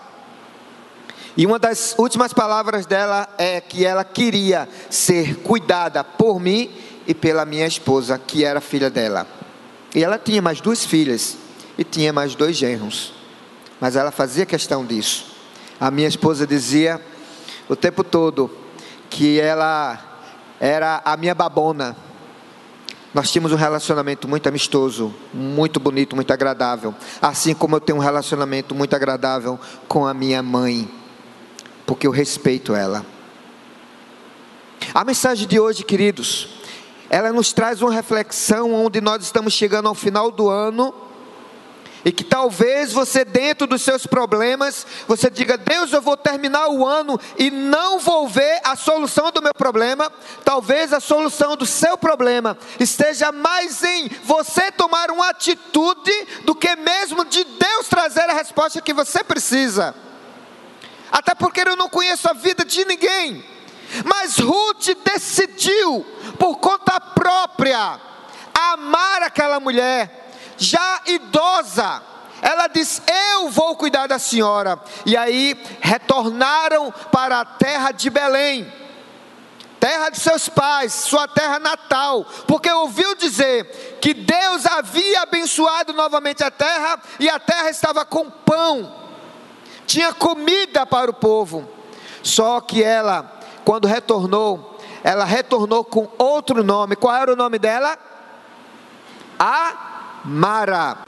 E 1.37 1.47
uma 1.47 1.59
das 1.59 1.95
últimas 1.99 2.33
palavras 2.33 2.85
dela 2.85 3.27
é 3.39 3.61
que 3.61 3.87
ela 3.87 4.05
queria 4.05 4.69
ser 4.91 5.37
cuidada 5.37 6.05
por 6.05 6.39
mim 6.39 6.71
e 7.07 7.15
pela 7.15 7.47
minha 7.47 7.67
esposa, 7.67 8.19
que 8.19 8.45
era 8.45 8.61
filha 8.61 8.91
dela. 8.91 9.27
E 9.95 10.05
ela 10.05 10.19
tinha 10.19 10.43
mais 10.43 10.61
duas 10.61 10.85
filhas 10.85 11.39
e 11.79 11.85
tinha 11.85 12.13
mais 12.13 12.35
dois 12.35 12.57
genros. 12.57 13.15
Mas 13.81 13.97
ela 13.97 14.11
fazia 14.11 14.45
questão 14.45 14.85
disso. 14.85 15.35
A 15.81 15.91
minha 15.91 16.07
esposa 16.07 16.47
dizia 16.47 17.01
o 17.69 17.75
tempo 17.75 18.05
todo 18.05 18.51
que 19.09 19.41
ela 19.41 19.99
era 20.61 21.01
a 21.05 21.17
minha 21.17 21.35
babona. 21.35 21.97
Nós 23.15 23.31
tínhamos 23.31 23.53
um 23.53 23.57
relacionamento 23.57 24.29
muito 24.29 24.49
amistoso, 24.49 25.15
muito 25.33 25.81
bonito, 25.81 26.15
muito 26.15 26.33
agradável. 26.33 26.95
Assim 27.21 27.55
como 27.55 27.77
eu 27.77 27.81
tenho 27.81 27.99
um 27.99 28.03
relacionamento 28.03 28.75
muito 28.75 28.95
agradável 28.95 29.59
com 29.89 30.07
a 30.07 30.15
minha 30.15 30.43
mãe 30.43 30.89
porque 31.93 32.07
eu 32.07 32.11
respeito 32.11 32.75
ela. 32.75 33.05
A 34.95 35.05
mensagem 35.05 35.47
de 35.47 35.61
hoje, 35.61 35.85
queridos, 35.85 36.49
ela 37.11 37.31
nos 37.31 37.53
traz 37.53 37.83
uma 37.83 37.93
reflexão 37.93 38.73
onde 38.73 38.99
nós 38.99 39.23
estamos 39.23 39.53
chegando 39.53 39.91
ao 39.91 39.95
final 39.95 40.31
do 40.31 40.49
ano 40.49 40.95
e 42.03 42.11
que 42.11 42.25
talvez 42.25 42.95
você 42.95 43.27
dentro 43.27 43.67
dos 43.67 43.83
seus 43.83 44.07
problemas, 44.07 44.87
você 45.07 45.29
diga: 45.29 45.59
"Deus, 45.59 45.93
eu 45.93 46.01
vou 46.01 46.17
terminar 46.17 46.67
o 46.69 46.87
ano 46.87 47.21
e 47.39 47.51
não 47.51 47.99
vou 47.99 48.27
ver 48.27 48.63
a 48.65 48.75
solução 48.75 49.31
do 49.31 49.43
meu 49.43 49.53
problema". 49.53 50.11
Talvez 50.47 50.95
a 50.95 50.99
solução 50.99 51.59
do 51.59 51.67
seu 51.67 51.99
problema 51.99 52.57
esteja 52.81 53.31
mais 53.31 53.85
em 53.85 54.09
você 54.25 54.73
tomar 54.73 55.11
uma 55.11 55.29
atitude 55.29 56.27
do 56.47 56.55
que 56.55 56.75
mesmo 56.75 57.23
de 57.27 57.45
Deus 57.45 57.87
trazer 57.87 58.31
a 58.31 58.33
resposta 58.33 58.81
que 58.81 58.95
você 58.95 59.23
precisa 59.23 59.95
até 61.13 61.35
porque 61.35 61.61
eu 61.61 61.77
não 61.77 61.91
conheço 61.91 62.29
a 62.29 62.33
vida 62.33 62.65
de 62.65 62.87
ninguém. 62.87 63.45
Mas 64.07 64.39
Ruth 64.39 64.89
decidiu, 65.05 66.07
por 66.39 66.57
conta 66.57 66.99
própria, 66.99 68.01
amar 68.73 69.23
aquela 69.23 69.61
mulher, 69.61 70.31
já 70.57 71.03
idosa. 71.05 72.03
Ela 72.41 72.67
disse: 72.69 73.03
Eu 73.35 73.51
vou 73.51 73.77
cuidar 73.77 74.07
da 74.07 74.19
senhora. 74.19 74.81
E 75.05 75.15
aí 75.15 75.55
retornaram 75.81 76.91
para 77.13 77.41
a 77.41 77.45
terra 77.45 77.93
de 77.93 78.09
Belém, 78.09 78.73
terra 79.79 80.09
de 80.09 80.19
seus 80.19 80.49
pais, 80.49 80.95
sua 80.95 81.29
terra 81.29 81.59
natal, 81.59 82.25
porque 82.49 82.71
ouviu 82.73 83.15
dizer 83.15 83.99
que 84.01 84.15
Deus 84.15 84.65
havia 84.65 85.21
abençoado 85.21 85.93
novamente 85.93 86.43
a 86.43 86.51
terra 86.51 86.99
e 87.21 87.29
a 87.29 87.39
terra 87.39 87.69
estava 87.69 88.07
com 88.07 88.31
pão 88.31 89.02
tinha 89.87 90.13
comida 90.13 90.87
para 90.87 91.11
o 91.11 91.15
povo. 91.15 91.69
Só 92.23 92.61
que 92.61 92.83
ela, 92.83 93.41
quando 93.65 93.89
retornou, 93.89 94.79
ela 95.03 95.25
retornou 95.25 95.85
com 95.85 96.09
outro 96.19 96.63
nome. 96.63 96.97
Qual 96.97 97.15
era 97.15 97.33
o 97.33 97.37
nome 97.37 97.59
dela? 97.59 97.99
Amara. 99.39 100.99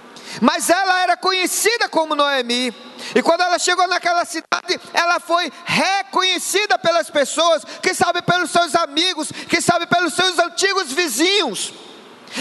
Mas 0.40 0.68
ela 0.68 1.02
era 1.02 1.16
conhecida 1.16 1.88
como 1.88 2.16
Noemi. 2.16 2.74
E 3.14 3.22
quando 3.22 3.42
ela 3.42 3.58
chegou 3.58 3.86
naquela 3.86 4.24
cidade, 4.24 4.80
ela 4.92 5.20
foi 5.20 5.52
reconhecida 5.64 6.78
pelas 6.78 7.10
pessoas, 7.10 7.62
quem 7.82 7.94
sabe 7.94 8.22
pelos 8.22 8.50
seus 8.50 8.74
amigos, 8.74 9.30
quem 9.48 9.60
sabe 9.60 9.86
pelos 9.86 10.14
seus 10.14 10.38
antigos 10.38 10.92
vizinhos. 10.92 11.72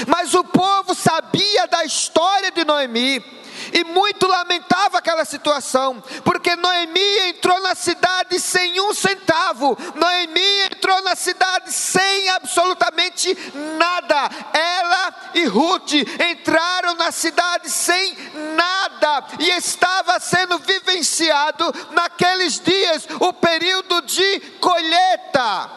Mas 0.07 0.33
o 0.33 0.43
povo 0.43 0.95
sabia 0.95 1.67
da 1.67 1.83
história 1.83 2.51
de 2.51 2.65
Noemi 2.65 3.42
e 3.73 3.83
muito 3.83 4.27
lamentava 4.27 4.99
aquela 4.99 5.25
situação, 5.25 6.01
porque 6.23 6.55
Noemi 6.55 7.29
entrou 7.29 7.59
na 7.61 7.73
cidade 7.73 8.39
sem 8.39 8.79
um 8.79 8.93
centavo, 8.93 9.75
Noemi 9.95 10.65
entrou 10.71 11.01
na 11.01 11.15
cidade 11.15 11.71
sem 11.71 12.29
absolutamente 12.29 13.35
nada, 13.77 14.29
ela 14.53 15.31
e 15.33 15.45
Ruth 15.45 15.93
entraram 16.29 16.93
na 16.95 17.11
cidade 17.11 17.69
sem 17.69 18.15
nada, 18.55 19.25
e 19.39 19.49
estava 19.49 20.19
sendo 20.19 20.59
vivenciado 20.59 21.73
naqueles 21.91 22.59
dias 22.59 23.07
o 23.19 23.33
período 23.33 24.01
de 24.03 24.39
colheita. 24.59 25.71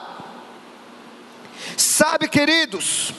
Sabe, 1.77 2.29
queridos, 2.29 3.13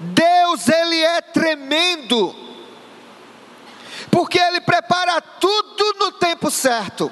Deus 0.00 0.68
ele 0.68 1.00
é 1.02 1.20
tremendo 1.20 2.47
porque 4.10 4.38
Ele 4.38 4.60
prepara 4.60 5.20
tudo 5.20 5.94
no 5.98 6.12
tempo 6.12 6.50
certo. 6.50 7.10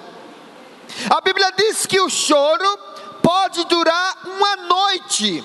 A 1.11 1.21
Bíblia 1.21 1.53
diz 1.57 1.87
que 1.87 2.01
o 2.01 2.09
choro 2.09 2.79
pode 3.23 3.65
durar 3.65 4.19
uma 4.25 4.57
noite, 4.57 5.43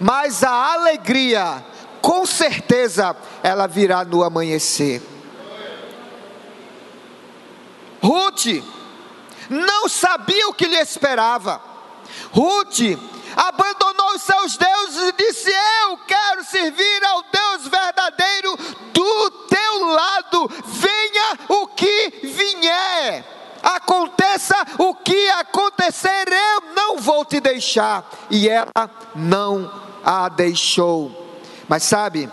mas 0.00 0.42
a 0.42 0.72
alegria, 0.72 1.64
com 2.00 2.24
certeza, 2.26 3.14
ela 3.42 3.66
virá 3.66 4.04
no 4.04 4.24
amanhecer. 4.24 5.02
Ruth 8.02 8.46
não 9.48 9.88
sabia 9.88 10.48
o 10.48 10.54
que 10.54 10.66
lhe 10.66 10.78
esperava. 10.78 11.60
Ruth 12.32 12.98
abandonou 13.36 14.14
os 14.14 14.22
seus 14.22 14.56
deuses 14.56 15.08
e 15.08 15.12
disse: 15.12 15.50
Eu 15.82 15.98
quero 15.98 16.44
servir 16.44 17.04
ao 17.04 17.22
Deus 17.30 17.68
verdadeiro 17.68 18.56
do 18.92 19.30
teu 19.48 19.84
lado, 19.86 20.50
venha 20.64 21.38
o 21.48 21.68
que 21.68 22.20
vier. 22.22 23.24
Aconteça 23.62 24.56
o 24.78 24.94
que 24.94 25.28
acontecer, 26.02 26.28
eu 26.28 26.74
não 26.74 26.98
vou 26.98 27.24
te 27.24 27.40
deixar. 27.40 28.10
E 28.30 28.48
ela 28.48 28.90
não 29.14 29.70
a 30.04 30.28
deixou. 30.28 31.40
Mas 31.68 31.84
sabe, 31.84 32.28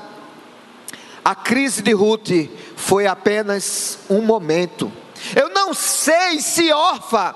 a 1.23 1.35
crise 1.35 1.81
de 1.81 1.93
Ruth 1.93 2.49
foi 2.75 3.05
apenas 3.05 3.99
um 4.09 4.21
momento. 4.21 4.91
Eu 5.35 5.49
não 5.49 5.73
sei 5.73 6.39
se 6.39 6.71
Orfa 6.71 7.35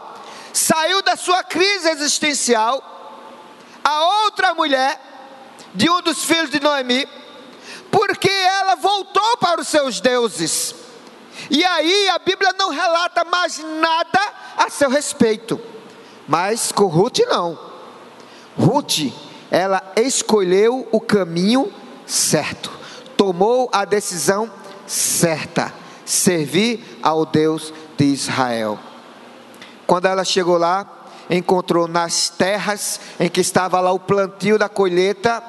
saiu 0.51 1.01
da 1.01 1.15
sua 1.15 1.43
crise 1.43 1.89
existencial, 1.89 2.81
a 3.83 4.23
outra 4.23 4.53
mulher 4.53 4.99
de 5.73 5.89
um 5.89 6.01
dos 6.01 6.23
filhos 6.23 6.49
de 6.49 6.59
Noemi, 6.59 7.07
porque 7.91 8.29
ela 8.29 8.75
voltou 8.75 9.37
para 9.37 9.61
os 9.61 9.67
seus 9.67 9.99
deuses. 9.99 10.75
E 11.49 11.65
aí 11.65 12.09
a 12.09 12.19
Bíblia 12.19 12.53
não 12.57 12.69
relata 12.69 13.25
mais 13.25 13.57
nada 13.57 14.19
a 14.57 14.69
seu 14.69 14.89
respeito. 14.89 15.72
Mas 16.27 16.71
com 16.71 16.85
Ruth 16.85 17.19
não. 17.27 17.57
Ruth, 18.57 19.11
ela 19.49 19.81
escolheu 19.95 20.87
o 20.91 20.99
caminho 20.99 21.71
certo, 22.05 22.71
tomou 23.17 23.69
a 23.71 23.85
decisão 23.85 24.49
certa, 24.85 25.73
servir 26.05 26.99
ao 27.01 27.25
Deus 27.25 27.73
de 27.97 28.05
Israel. 28.05 28.79
Quando 29.85 30.05
ela 30.05 30.23
chegou 30.23 30.57
lá, 30.57 30.87
encontrou 31.29 31.87
nas 31.87 32.29
terras 32.29 32.99
em 33.19 33.29
que 33.29 33.41
estava 33.41 33.79
lá 33.79 33.91
o 33.91 33.99
plantio 33.99 34.57
da 34.57 34.69
colheita 34.69 35.43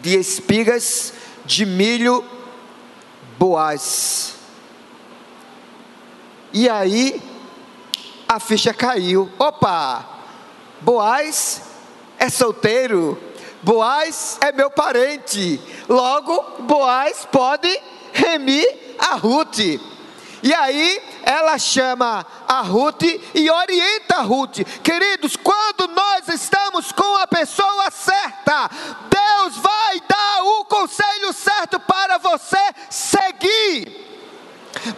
de 0.00 0.18
espigas, 0.18 1.12
de 1.44 1.64
milho, 1.64 2.24
Boaz. 3.38 4.34
E 6.52 6.68
aí 6.68 7.20
a 8.34 8.40
ficha 8.40 8.74
caiu. 8.74 9.30
Opa! 9.38 10.04
Boaz 10.80 11.62
é 12.18 12.28
solteiro. 12.28 13.20
Boaz 13.62 14.38
é 14.40 14.50
meu 14.50 14.70
parente. 14.70 15.60
Logo, 15.88 16.62
Boaz 16.62 17.26
pode 17.30 17.68
remir 18.12 18.96
a 18.98 19.14
Ruth. 19.14 19.58
E 20.42 20.52
aí 20.52 21.00
ela 21.22 21.56
chama 21.58 22.26
a 22.46 22.60
Ruth 22.60 23.04
e 23.34 23.50
orienta 23.50 24.16
a 24.16 24.22
Ruth. 24.22 24.58
Queridos, 24.82 25.36
quando 25.36 25.88
nós 25.88 26.28
estamos 26.28 26.92
com 26.92 27.16
a 27.16 27.26
pessoa 27.26 27.90
certa, 27.90 28.68
Deus 29.08 29.56
vai 29.56 30.00
dar 30.06 30.42
o 30.42 30.64
conselho 30.66 31.32
certo 31.32 31.78
para 31.80 32.18
você 32.18 32.58
seguir. 32.90 34.13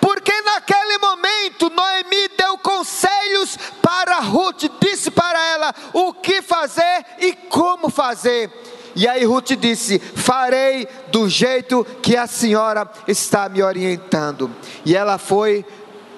Porque 0.01 0.33
naquele 0.43 0.99
momento 0.99 1.71
Noemi 1.71 2.29
deu 2.37 2.59
conselhos 2.59 3.59
para 3.83 4.21
Ruth, 4.21 4.65
disse 4.81 5.11
para 5.11 5.43
ela 5.53 5.75
o 5.93 6.13
que 6.13 6.43
fazer 6.43 7.05
e 7.19 7.33
como 7.33 7.89
fazer. 7.89 8.51
E 8.95 9.07
aí 9.07 9.25
Ruth 9.25 9.53
disse: 9.59 9.99
Farei 9.99 10.89
do 11.09 11.29
jeito 11.29 11.85
que 12.03 12.17
a 12.17 12.27
senhora 12.27 12.91
está 13.07 13.49
me 13.49 13.63
orientando. 13.63 14.51
E 14.85 14.97
ela 14.97 15.19
foi 15.19 15.65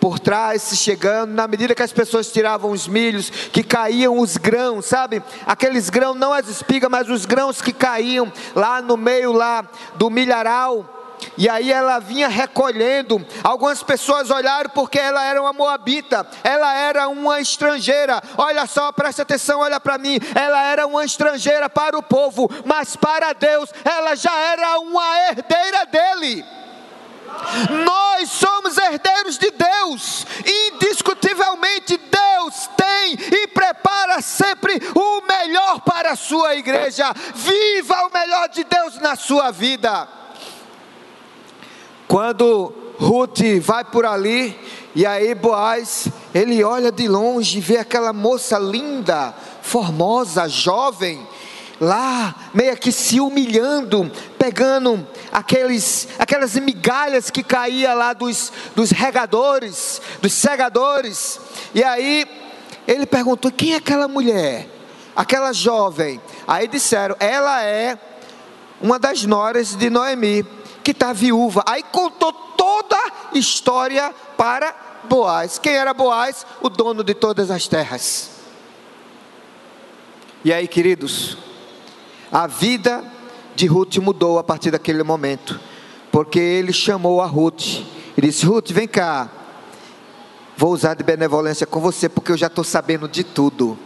por 0.01 0.21
trás, 0.21 0.63
se 0.63 0.77
chegando, 0.77 1.33
na 1.33 1.49
medida 1.49 1.75
que 1.75 1.83
as 1.83 1.93
pessoas 1.93 2.31
tiravam 2.31 2.71
os 2.71 2.87
milhos, 2.87 3.31
que 3.31 3.65
caíam 3.65 4.19
os 4.19 4.37
grãos, 4.37 4.87
sabe? 4.87 5.23
Aqueles 5.45 5.91
grãos, 5.91 6.17
não 6.17 6.33
as 6.33 6.49
espigas, 6.49 6.89
mas 6.89 7.09
os 7.09 7.27
grãos 7.27 7.61
que 7.61 7.73
caíam 7.73 8.33
lá 8.55 8.81
no 8.81 8.97
meio 8.97 9.33
lá 9.33 9.69
do 9.97 10.09
milharal 10.09 10.98
e 11.37 11.49
aí 11.49 11.73
ela 11.73 11.99
vinha 11.99 12.29
recolhendo. 12.29 13.25
Algumas 13.43 13.83
pessoas 13.83 14.31
olharam 14.31 14.71
porque 14.71 14.99
ela 14.99 15.25
era 15.25 15.41
uma 15.41 15.53
moabita, 15.53 16.27
ela 16.43 16.75
era 16.75 17.09
uma 17.09 17.41
estrangeira. 17.41 18.23
Olha 18.37 18.67
só, 18.67 18.91
presta 18.93 19.23
atenção, 19.23 19.61
olha 19.61 19.81
para 19.81 19.99
mim. 19.99 20.19
Ela 20.35 20.63
era 20.65 20.87
uma 20.87 21.05
estrangeira 21.05 21.69
para 21.69 21.97
o 21.97 22.03
povo, 22.03 22.51
mas 22.65 22.97
para 22.97 23.33
Deus 23.33 23.71
ela 23.85 24.15
já 24.15 24.35
era 24.37 24.79
uma 24.81 25.19
herdeira 25.29 25.87
dele. 25.87 26.45
Nós 27.85 28.31
somos 28.31 28.77
herdeiros 28.77 29.39
de 29.39 29.51
Deus, 29.51 30.27
indiscutivelmente 30.73 31.97
Deus 31.97 32.71
tem 32.77 33.13
e 33.13 33.47
prepara 33.49 34.21
sempre 34.21 34.81
o 34.95 35.23
melhor 35.27 35.81
para 35.81 36.13
a 36.13 36.17
sua 36.17 36.55
igreja. 36.57 37.13
Viva 37.35 38.07
o 38.07 38.13
melhor 38.13 38.49
de 38.49 38.65
Deus 38.65 38.99
na 38.99 39.15
sua 39.15 39.51
vida. 39.51 40.09
Quando 42.09 42.73
Ruth 42.99 43.41
vai 43.61 43.85
por 43.85 44.07
ali, 44.07 44.59
e 44.95 45.05
aí 45.05 45.35
Boaz, 45.35 46.09
ele 46.35 46.65
olha 46.65 46.91
de 46.91 47.07
longe, 47.07 47.61
vê 47.61 47.77
aquela 47.77 48.15
moça 48.15 48.59
linda, 48.59 49.35
formosa, 49.61 50.49
jovem, 50.49 51.21
lá, 51.79 52.35
meio 52.55 52.77
que 52.79 52.91
se 52.91 53.21
humilhando, 53.21 54.11
pegando 54.39 55.07
aqueles, 55.31 56.09
aquelas 56.19 56.55
migalhas 56.55 57.31
que 57.31 57.43
caía 57.43 57.93
lá 57.93 58.15
dos, 58.15 58.53
dos 58.75 58.91
regadores, 58.91 60.01
dos 60.23 60.33
segadores. 60.33 61.39
E 61.75 61.85
aí 61.85 62.27
ele 62.87 63.05
perguntou: 63.05 63.53
quem 63.53 63.75
é 63.75 63.77
aquela 63.77 64.09
mulher? 64.09 64.67
Aquela 65.15 65.53
jovem. 65.53 66.21
Aí 66.47 66.67
disseram: 66.67 67.15
ela 67.21 67.63
é 67.63 67.99
uma 68.81 68.99
das 68.99 69.25
noras 69.25 69.77
de 69.77 69.91
Noemi 69.91 70.43
que 70.89 70.93
está 70.93 71.13
viúva. 71.13 71.63
Aí 71.67 71.83
contou 71.83 72.33
toda 72.33 72.97
a 72.97 73.37
história 73.37 74.11
para 74.39 74.75
Boaz. 75.05 75.59
Quem 75.59 75.75
era 75.75 75.93
Boaz? 75.93 76.47
O 76.63 76.71
dono 76.71 77.05
de 77.05 77.13
todas 77.13 77.51
as 77.51 77.69
terras. 77.69 78.31
E 80.43 80.51
aí, 80.51 80.67
queridos, 80.67 81.37
a 82.33 82.47
vida 82.47 83.05
de 83.55 83.67
Ruth 83.67 83.99
mudou 83.99 84.39
a 84.39 84.45
partir 84.45 84.71
daquele 84.71 85.03
momento, 85.03 85.61
porque 86.11 86.39
ele 86.39 86.73
chamou 86.73 87.21
a 87.21 87.27
Ruth 87.27 87.83
e 88.17 88.23
disse: 88.23 88.47
Ruth, 88.47 88.71
vem 88.71 88.89
cá, 88.89 89.29
vou 90.57 90.73
usar 90.73 90.95
de 90.95 91.05
benevolência 91.05 91.67
com 91.67 91.81
você, 91.81 92.09
porque 92.09 92.33
eu 92.33 92.37
já 92.39 92.47
estou 92.47 92.65
sabendo 92.65 93.07
de 93.07 93.25
tudo. 93.25 93.79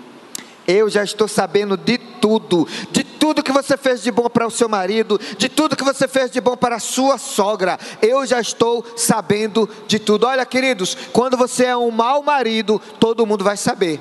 Eu 0.68 0.88
já 0.88 1.02
estou 1.02 1.26
sabendo 1.26 1.76
de 1.76 1.98
tudo, 1.98 2.68
de 2.92 3.01
tudo 3.22 3.40
que 3.40 3.52
você 3.52 3.76
fez 3.76 4.02
de 4.02 4.10
bom 4.10 4.28
para 4.28 4.48
o 4.48 4.50
seu 4.50 4.68
marido, 4.68 5.16
de 5.38 5.48
tudo 5.48 5.76
que 5.76 5.84
você 5.84 6.08
fez 6.08 6.28
de 6.28 6.40
bom 6.40 6.56
para 6.56 6.74
a 6.74 6.80
sua 6.80 7.18
sogra. 7.18 7.78
Eu 8.02 8.26
já 8.26 8.40
estou 8.40 8.84
sabendo 8.96 9.70
de 9.86 10.00
tudo. 10.00 10.26
Olha, 10.26 10.44
queridos, 10.44 10.96
quando 11.12 11.36
você 11.36 11.66
é 11.66 11.76
um 11.76 11.92
mau 11.92 12.24
marido, 12.24 12.82
todo 12.98 13.24
mundo 13.24 13.44
vai 13.44 13.56
saber. 13.56 14.00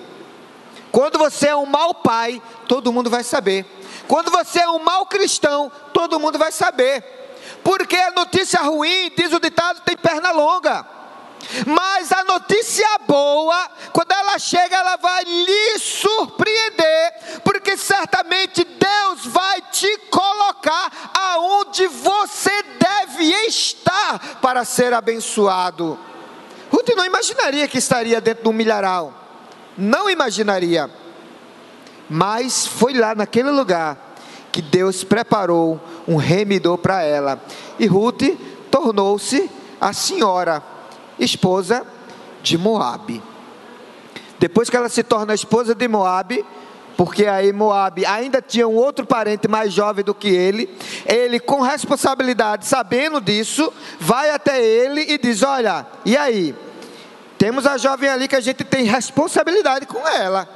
Quando 0.92 1.20
você 1.20 1.50
é 1.50 1.56
um 1.56 1.68
mau 1.68 1.94
pai, 1.94 2.42
todo 2.68 2.92
mundo 2.92 3.12
vai 3.12 3.24
saber. 3.24 3.64
Quando 4.08 4.32
você 4.32 4.62
é 4.62 4.68
um 4.68 4.84
mau 4.84 5.06
cristão, 5.06 5.72
todo 5.94 6.20
mundo 6.20 6.40
vai 6.40 6.52
saber. 6.52 7.04
Porque 7.64 7.98
a 7.98 8.10
notícia 8.10 8.60
ruim, 8.64 9.12
diz 9.16 9.32
o 9.34 9.40
ditado, 9.40 9.82
tem 9.82 9.96
perna 9.96 10.32
longa. 10.32 10.84
Mas 11.66 12.12
a 12.12 12.24
notícia 12.24 12.88
boa, 13.08 13.70
quando 13.92 14.12
ela 14.12 14.38
chega, 14.40 14.76
ela 14.76 14.96
vai 14.98 15.24
lhe 15.24 15.80
surpreender, 15.80 17.42
porque 17.44 17.76
certamente 17.78 18.64
Deus 18.64 19.26
vai 19.26 19.62
te 19.72 19.98
colocar 20.10 21.12
aonde 21.14 21.88
você 21.88 22.52
deve 22.80 23.26
estar 23.48 24.40
para 24.42 24.64
ser 24.64 24.94
abençoado. 24.94 26.00
Ruth 26.72 26.90
não 26.96 27.06
imaginaria 27.06 27.68
que 27.68 27.78
estaria 27.78 28.22
dentro 28.22 28.46
do 28.46 28.54
milharal, 28.54 29.14
não 29.78 30.10
imaginaria, 30.10 30.90
mas 32.10 32.66
foi 32.66 32.94
lá 32.94 33.14
naquele 33.14 33.50
lugar 33.50 34.16
que 34.52 34.62
Deus 34.62 35.04
preparou 35.04 35.80
um 36.08 36.16
remidor 36.16 36.78
para 36.78 37.04
ela, 37.04 37.42
e 37.78 37.86
Ruth 37.88 38.24
tornou-se 38.70 39.50
a 39.80 39.92
senhora 39.92 40.64
esposa 41.24 41.86
de 42.42 42.58
Moabe. 42.58 43.22
Depois 44.40 44.70
que 44.70 44.76
ela 44.76 44.90
se 44.90 45.04
torna 45.04 45.36
esposa 45.36 45.76
de 45.76 45.88
Moabe, 45.88 46.44
porque 46.98 47.26
aí 47.26 47.54
Moabe 47.54 48.06
ainda 48.06 48.42
tinha 48.42 48.68
um 48.68 48.76
outro 48.76 49.06
parente 49.06 49.48
mais 49.48 49.72
jovem 49.72 50.04
do 50.04 50.14
que 50.14 50.28
ele, 50.28 50.70
ele 51.06 51.40
com 51.40 51.62
responsabilidade, 51.62 52.66
sabendo 52.66 53.22
disso, 53.22 53.72
vai 54.00 54.32
até 54.32 54.64
ele 54.64 55.02
e 55.02 55.18
diz: 55.18 55.44
"Olha, 55.44 55.86
e 56.06 56.18
aí? 56.18 56.56
Temos 57.38 57.66
a 57.66 57.78
jovem 57.78 58.10
ali 58.10 58.28
que 58.28 58.36
a 58.36 58.40
gente 58.40 58.64
tem 58.64 58.84
responsabilidade 58.84 59.86
com 59.86 60.08
ela. 60.08 60.48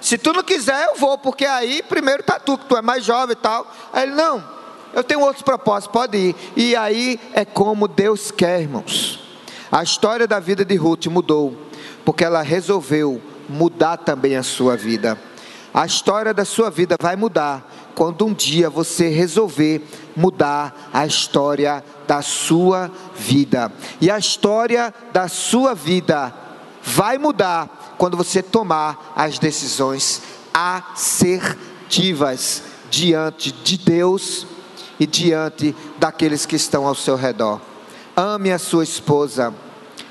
Se 0.00 0.18
tu 0.18 0.32
não 0.32 0.42
quiser, 0.42 0.86
eu 0.86 0.96
vou, 0.96 1.16
porque 1.16 1.46
aí 1.46 1.82
primeiro 1.82 2.22
tá 2.22 2.38
tu, 2.38 2.58
que 2.58 2.66
tu 2.66 2.76
é 2.76 2.82
mais 2.82 3.04
jovem 3.04 3.32
e 3.32 3.36
tal". 3.36 3.66
Aí 3.92 4.04
ele: 4.04 4.14
"Não, 4.14 4.44
eu 4.92 5.02
tenho 5.02 5.20
outros 5.20 5.42
propósitos, 5.42 5.92
pode 5.92 6.16
ir". 6.16 6.36
E 6.56 6.76
aí 6.76 7.20
é 7.32 7.44
como 7.44 7.88
Deus 7.88 8.30
quer, 8.30 8.60
irmãos. 8.60 9.23
A 9.74 9.82
história 9.82 10.24
da 10.24 10.38
vida 10.38 10.64
de 10.64 10.76
Ruth 10.76 11.06
mudou, 11.06 11.58
porque 12.04 12.24
ela 12.24 12.42
resolveu 12.42 13.20
mudar 13.48 13.96
também 13.96 14.36
a 14.36 14.42
sua 14.44 14.76
vida. 14.76 15.18
A 15.74 15.84
história 15.84 16.32
da 16.32 16.44
sua 16.44 16.70
vida 16.70 16.94
vai 17.00 17.16
mudar 17.16 17.68
quando 17.92 18.24
um 18.24 18.32
dia 18.32 18.70
você 18.70 19.08
resolver 19.08 19.84
mudar 20.14 20.90
a 20.92 21.04
história 21.04 21.82
da 22.06 22.22
sua 22.22 22.88
vida. 23.16 23.72
E 24.00 24.12
a 24.12 24.16
história 24.16 24.94
da 25.12 25.26
sua 25.26 25.74
vida 25.74 26.32
vai 26.80 27.18
mudar 27.18 27.96
quando 27.98 28.16
você 28.16 28.44
tomar 28.44 29.12
as 29.16 29.40
decisões 29.40 30.22
assertivas 30.54 32.62
diante 32.88 33.50
de 33.50 33.76
Deus 33.76 34.46
e 35.00 35.06
diante 35.06 35.74
daqueles 35.98 36.46
que 36.46 36.54
estão 36.54 36.86
ao 36.86 36.94
seu 36.94 37.16
redor. 37.16 37.73
Ame 38.16 38.52
a 38.52 38.58
sua 38.58 38.84
esposa, 38.84 39.52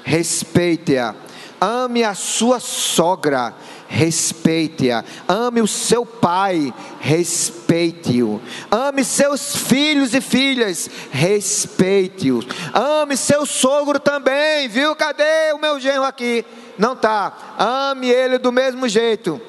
respeite-a. 0.04 1.16
Ame 1.62 2.04
a 2.04 2.14
sua 2.14 2.60
sogra, 2.60 3.54
respeite-a. 3.88 5.06
Ame 5.26 5.62
o 5.62 5.68
seu 5.68 6.06
pai, 6.06 6.74
respeite-o. 6.99 8.41
Ame 8.70 9.06
seus 9.06 9.56
filhos 9.56 10.14
e 10.14 10.20
filhas, 10.20 10.89
respeite-os. 11.10 12.45
Ame 12.74 13.16
seu 13.16 13.45
sogro 13.45 13.97
também, 13.99 14.68
viu? 14.68 14.93
Cadê 14.93 15.54
o 15.54 15.58
meu 15.58 15.80
genro 15.80 16.04
aqui? 16.04 16.45
Não 16.78 16.97
tá. 16.97 17.56
Ame 17.58 18.10
ele 18.10 18.38
do 18.38 18.51
mesmo 18.51 18.89
jeito. 18.89 19.39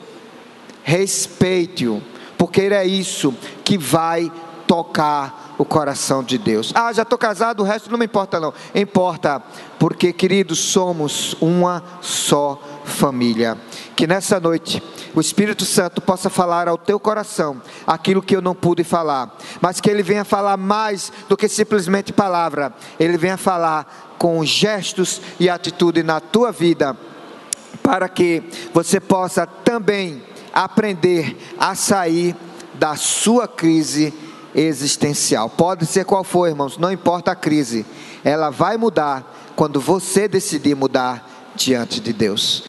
Respeite-o, 0.85 2.01
porque 2.39 2.61
é 2.61 2.85
isso 2.85 3.35
que 3.65 3.77
vai 3.77 4.31
tocar 4.69 5.44
o 5.59 5.65
coração 5.65 6.23
de 6.23 6.39
Deus. 6.39 6.73
Ah, 6.75 6.93
já 6.93 7.03
estou 7.03 7.19
casado, 7.19 7.61
o 7.61 7.67
resto 7.67 7.91
não 7.91 7.99
me 7.99 8.05
importa 8.05 8.41
não. 8.41 8.53
Importa, 8.75 9.43
porque 9.79 10.13
queridos, 10.13 10.59
somos 10.59 11.37
uma 11.41 11.83
só 12.01 12.61
família. 12.85 13.57
Que 13.97 14.07
nessa 14.07 14.41
noite 14.41 14.83
o 15.15 15.21
Espírito 15.21 15.65
Santo 15.65 16.01
possa 16.01 16.29
falar 16.29 16.69
ao 16.69 16.77
teu 16.77 16.99
coração 16.99 17.63
aquilo 17.87 18.23
que 18.23 18.35
eu 18.35 18.43
não 18.43 18.55
pude 18.55 18.83
falar, 18.83 19.37
mas 19.61 19.81
que 19.81 19.89
ele 19.89 20.03
venha 20.03 20.25
falar 20.25 20.57
mais 20.57 21.13
do 21.29 21.37
que 21.37 21.49
simplesmente 21.49 22.13
palavra. 22.13 22.73
Ele 22.99 23.17
venha 23.17 23.37
falar 23.37 24.17
com 24.19 24.45
gestos 24.45 25.21
e 25.39 25.49
atitude 25.49 26.03
na 26.03 26.21
tua 26.21 26.51
vida, 26.51 26.97
para 27.83 28.09
que 28.09 28.43
você 28.73 28.99
possa 28.99 29.47
também 29.47 30.23
aprender 30.53 31.37
a 31.59 31.75
sair 31.75 32.35
da 32.75 32.97
sua 32.97 33.47
crise 33.47 34.13
existencial. 34.55 35.49
Pode 35.51 35.87
ser 35.87 36.05
qual 36.05 36.25
for, 36.25 36.49
irmãos, 36.49 36.79
não 36.79 36.93
importa 36.93 37.33
a 37.33 37.37
crise, 37.37 37.85
ela 38.23 38.51
vai 38.51 38.77
mudar 38.77 39.53
quando 39.57 39.81
você 39.81 40.29
decidir 40.29 40.75
mudar 40.75 41.53
diante 41.57 42.01
de 42.01 42.13
Deus. 42.13 42.65